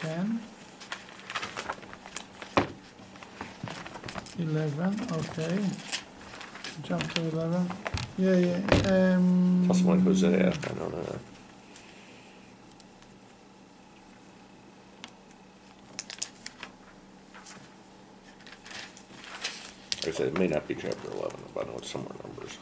[0.00, 0.40] Ten.
[4.38, 5.58] Eleven, okay.
[6.82, 7.70] Chapter eleven.
[8.18, 9.14] Yeah, yeah.
[9.14, 10.48] Um, Plus one Hosea.
[10.48, 11.18] I don't know.
[20.04, 22.58] I said, it may not be chapter 11, but I know it's somewhere numbers.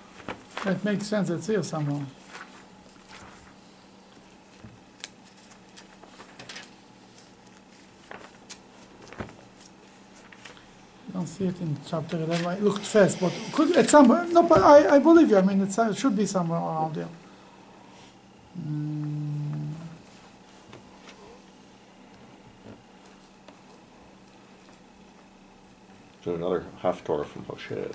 [0.64, 2.04] That makes sense, it's here somewhere.
[11.08, 14.42] I Don't see it in chapter eleven, I looked fast, but could, it's somewhere, no,
[14.42, 17.08] but I, I believe you, I mean, it's, uh, it should be somewhere around there.
[18.68, 19.19] Mm.
[26.24, 27.88] So another Haftorah from Hosea.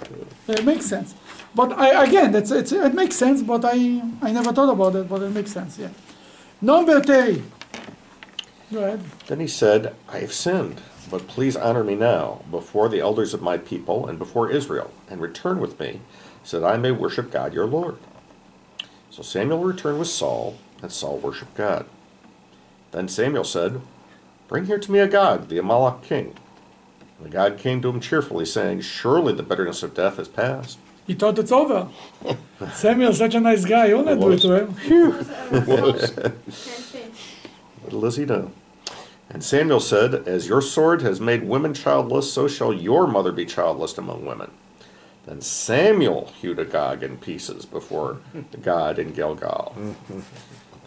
[0.48, 1.14] It makes sense,
[1.54, 5.08] but I, again, that's, it's, it makes sense, but I, I never thought about it,
[5.08, 5.90] but it makes sense, yeah.
[6.60, 7.44] Number three.
[8.74, 9.02] Go ahead.
[9.28, 13.44] Then he said, I have sinned, but please honor me now before the elders of
[13.44, 16.02] my people and before Israel, and return with me,
[16.44, 17.98] so that I may worship God your Lord.
[19.12, 21.86] So Samuel returned with Saul, and Saul worshipped God.
[22.92, 23.82] Then Samuel said,
[24.48, 26.36] Bring here to me a Agag, the Amalek king.
[27.24, 30.80] And God came to him cheerfully, saying, Surely the bitterness of death has passed.
[31.08, 31.88] He thought it's over.
[32.74, 34.76] Samuel's such a nice guy, you wanna do it to him?
[37.84, 38.52] Little does he know.
[39.30, 43.46] And Samuel said, As your sword has made women childless, so shall your mother be
[43.46, 44.50] childless among women.
[45.28, 48.18] Then Samuel hewed Agag in pieces before
[48.64, 49.76] God in Gilgal.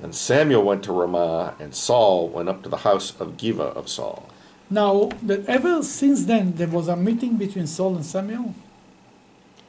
[0.01, 3.89] And Samuel went to Ramah, and Saul went up to the house of Giva of
[3.89, 4.29] Saul.
[4.71, 8.55] Now, that ever since then, there was a meeting between Saul and Samuel?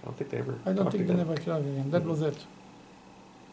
[0.01, 0.55] I don't think they ever.
[0.65, 1.27] I don't talked think they again.
[1.27, 1.91] never talked again.
[1.91, 2.37] That was it.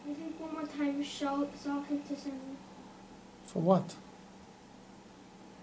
[0.09, 2.41] I think one more time Saul, Saul came to Samuel.
[3.45, 3.95] For what?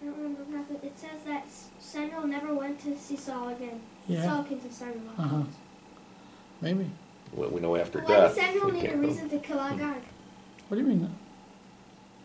[0.01, 0.78] I don't remember what happened.
[0.82, 1.47] It says that
[1.78, 3.80] Samuel never went to see Saul again.
[4.09, 4.22] Yeah.
[4.24, 5.01] Saul came to Samuel.
[5.18, 5.43] Uh-huh.
[6.61, 6.91] Maybe.
[7.32, 8.35] Well, we know after Why death.
[8.35, 10.03] did Samuel he need a reason to kill Agag?
[10.68, 11.14] What do you mean?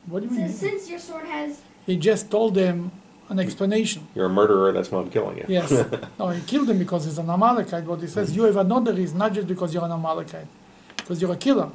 [0.05, 0.47] What do you mean?
[0.49, 2.91] Since, since your sword has He just told them
[3.29, 4.07] an explanation.
[4.15, 5.45] You're a murderer, that's why I'm killing you.
[5.47, 5.71] Yes.
[6.19, 9.17] no, he killed him because he's an Amalekite, but he says you have another reason,
[9.19, 10.47] not just because you're an Amalekite,
[10.97, 11.69] because you're a killer.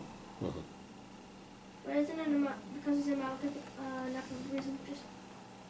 [1.86, 4.78] But isn't it Ama- because he's Amalekite uh, enough of reason?
[4.88, 5.02] Just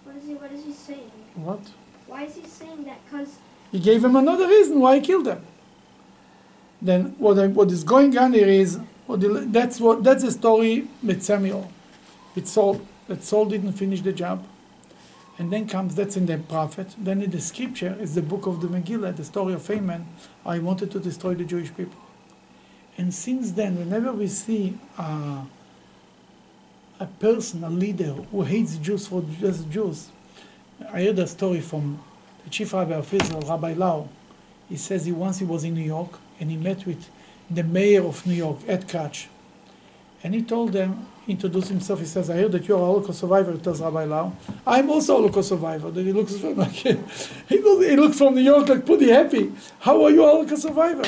[0.04, 0.34] what is he?
[0.34, 1.10] What is he saying?
[1.34, 1.60] What?
[2.06, 2.98] Why is he saying that?
[3.04, 3.36] Because
[3.72, 5.44] He gave him another reason why he killed him.
[6.80, 10.30] Then what, I, what is going on here is what the, that's what that's the
[10.32, 11.70] story with Samuel.
[12.36, 14.44] It's Saul, that Saul didn't finish the job,
[15.38, 16.94] and then comes that's in the prophet.
[16.98, 20.06] Then in the scripture is the book of the Megillah, the story of Haman.
[20.46, 22.00] I wanted to destroy the Jewish people,
[22.96, 25.42] and since then, whenever we see uh,
[27.00, 30.10] a person, a leader who hates Jews for just Jews,
[30.92, 32.00] I heard a story from
[32.44, 34.08] the chief rabbi of Israel, Rabbi Lau.
[34.68, 37.08] He says he once he was in New York and he met with
[37.50, 39.28] the mayor of New York, Ed Koch.
[40.24, 43.20] And he told them, he introduced himself, he says, I heard that you're a Holocaust
[43.20, 44.32] survivor, tells Rabbi Lau.
[44.66, 45.90] I'm also a Holocaust survivor.
[45.92, 46.98] Then he looks from like he
[47.48, 47.58] he
[48.12, 49.52] from New York like pretty happy.
[49.78, 51.04] How are you a Holocaust survivor?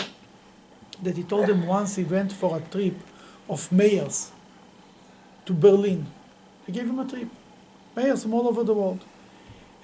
[1.03, 2.95] That he told them once he went for a trip
[3.49, 4.31] of mayors
[5.47, 6.07] to Berlin.
[6.67, 7.29] They gave him a trip.
[7.97, 9.03] Mayors from all over the world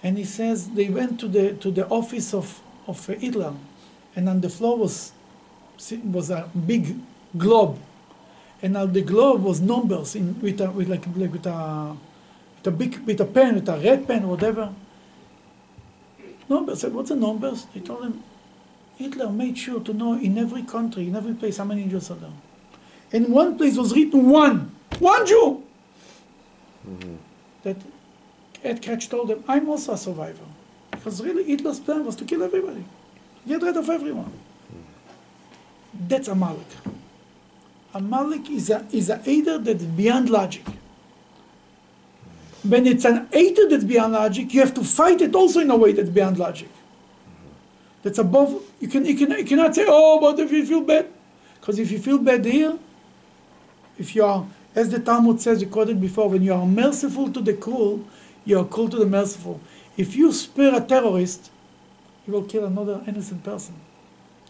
[0.02, 3.54] and he says they went to the to the office of of Hitler,
[4.16, 5.12] and on the floor was
[6.04, 6.96] was a big
[7.36, 7.78] globe,
[8.62, 11.96] and on the globe was numbers in with a with like, like with a
[12.56, 14.72] with a big with a pen with a red pen whatever.
[16.48, 16.78] Numbers.
[16.78, 17.66] I Said what's the numbers?
[17.74, 18.22] They told him
[18.96, 22.14] Hitler made sure to know in every country in every place how many Jews are
[22.14, 22.30] there.
[23.10, 25.62] In one place was written one one Jew.
[26.88, 27.14] Mm-hmm.
[27.64, 27.76] That
[28.64, 30.44] Ed Koch told them, I'm also a survivor.
[30.90, 32.84] Because really Hitler's plan was to kill everybody.
[33.46, 34.32] Get rid of everyone.
[34.72, 36.08] Mm.
[36.08, 36.66] That's a Amalek.
[37.94, 40.64] Amalek is a is a hater that's beyond logic.
[42.62, 45.76] When it's an hater that's beyond logic, you have to fight it also in a
[45.76, 46.68] way that's beyond logic.
[48.02, 51.08] That's above you can you can you cannot say, oh, but if you feel bad.
[51.60, 52.78] Because if you feel bad here,
[53.98, 57.40] if you are as the Talmud says, we quoted before, when you are merciful to
[57.40, 58.04] the cruel,
[58.44, 59.60] you are cruel to the merciful.
[59.96, 61.50] If you spare a terrorist,
[62.26, 63.74] you will kill another innocent person.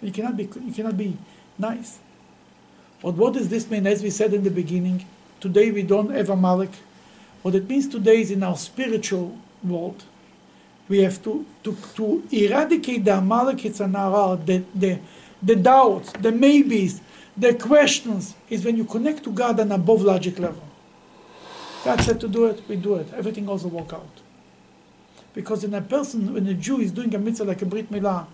[0.00, 1.16] You cannot be you cannot be
[1.58, 1.98] nice.
[3.02, 3.86] But what does this mean?
[3.86, 5.04] As we said in the beginning,
[5.40, 6.70] today we don't have Amalek.
[7.42, 10.04] What it means today is in our spiritual world,
[10.88, 15.00] we have to, to, to eradicate the Amalek and Nara, the, the,
[15.42, 17.00] the doubts, the maybes,
[17.36, 20.62] the questions, is when you connect to God on above logic level.
[21.84, 23.12] God said to do it, we do it.
[23.14, 24.20] Everything will work out.
[25.34, 28.26] Because in a person, when a Jew is doing a mitzvah like a Brit Milah,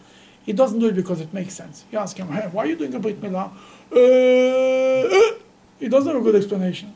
[0.49, 1.85] he doesn't do it because it makes sense.
[1.93, 3.51] You ask him, hey, why are you doing a Brit Milah?
[3.93, 5.35] Uh, uh,"
[5.79, 6.95] he doesn't have a good explanation.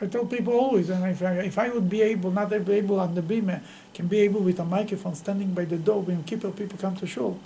[0.00, 2.98] I tell people always, and if I, if I would be able, not be able
[2.98, 3.52] on the beam,
[3.92, 7.06] can be able with a microphone standing by the door when keeper people come to
[7.06, 7.38] shul,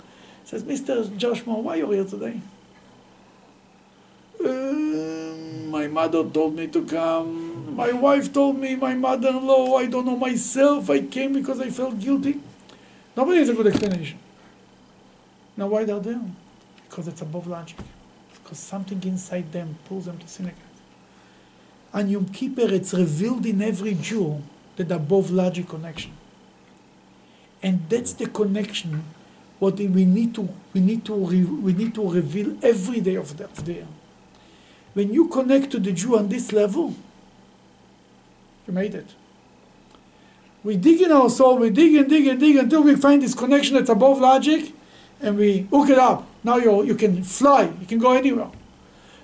[0.45, 0.95] says, Mr.
[1.17, 2.39] Joshua, why are you here today?
[4.39, 5.35] "Uh,
[5.77, 7.75] my mother told me to come.
[7.75, 10.89] My wife told me, my mother-in-law, I don't know myself.
[10.89, 12.39] I came because I felt guilty.
[13.17, 14.19] Nobody has a good explanation.
[15.57, 16.21] Now why they're there?
[16.87, 17.77] Because it's above logic.
[18.31, 20.53] Because something inside them pulls them to again.
[21.91, 24.41] And Yom Kippur, it's revealed in every Jew
[24.75, 26.11] that above logic connection.
[27.63, 29.03] And that's the connection
[29.59, 33.35] what we need to we need to re, we need to reveal every day of
[33.35, 33.87] the year.
[34.93, 36.93] When you connect to the Jew on this level,
[38.67, 39.07] you made it.
[40.63, 43.33] We dig in our soul, we dig and dig and dig until we find this
[43.33, 44.73] connection that's above logic,
[45.21, 46.27] and we hook it up.
[46.43, 48.51] Now you you can fly, you can go anywhere.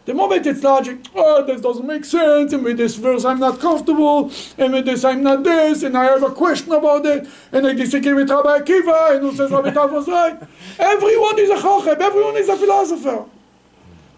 [0.05, 3.61] The moment it's logic, oh, this doesn't make sense, and with this verse I'm not
[3.61, 7.65] comfortable, and with this I'm not this, and I have a question about it, and
[7.65, 10.37] I disagree with Rabbi Akiva, and who says Rabbi Tal was right.
[10.79, 13.23] Everyone is a chochem, everyone is a philosopher.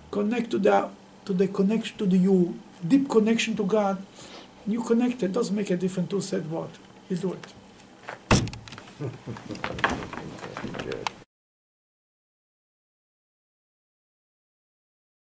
[0.10, 0.90] Connect to the,
[1.26, 2.58] to the connection, to the you,
[2.88, 4.04] deep connection to God.
[4.66, 6.72] You connect, it doesn't make a difference who said what.
[7.10, 7.54] You do it.
[10.84, 11.15] Good.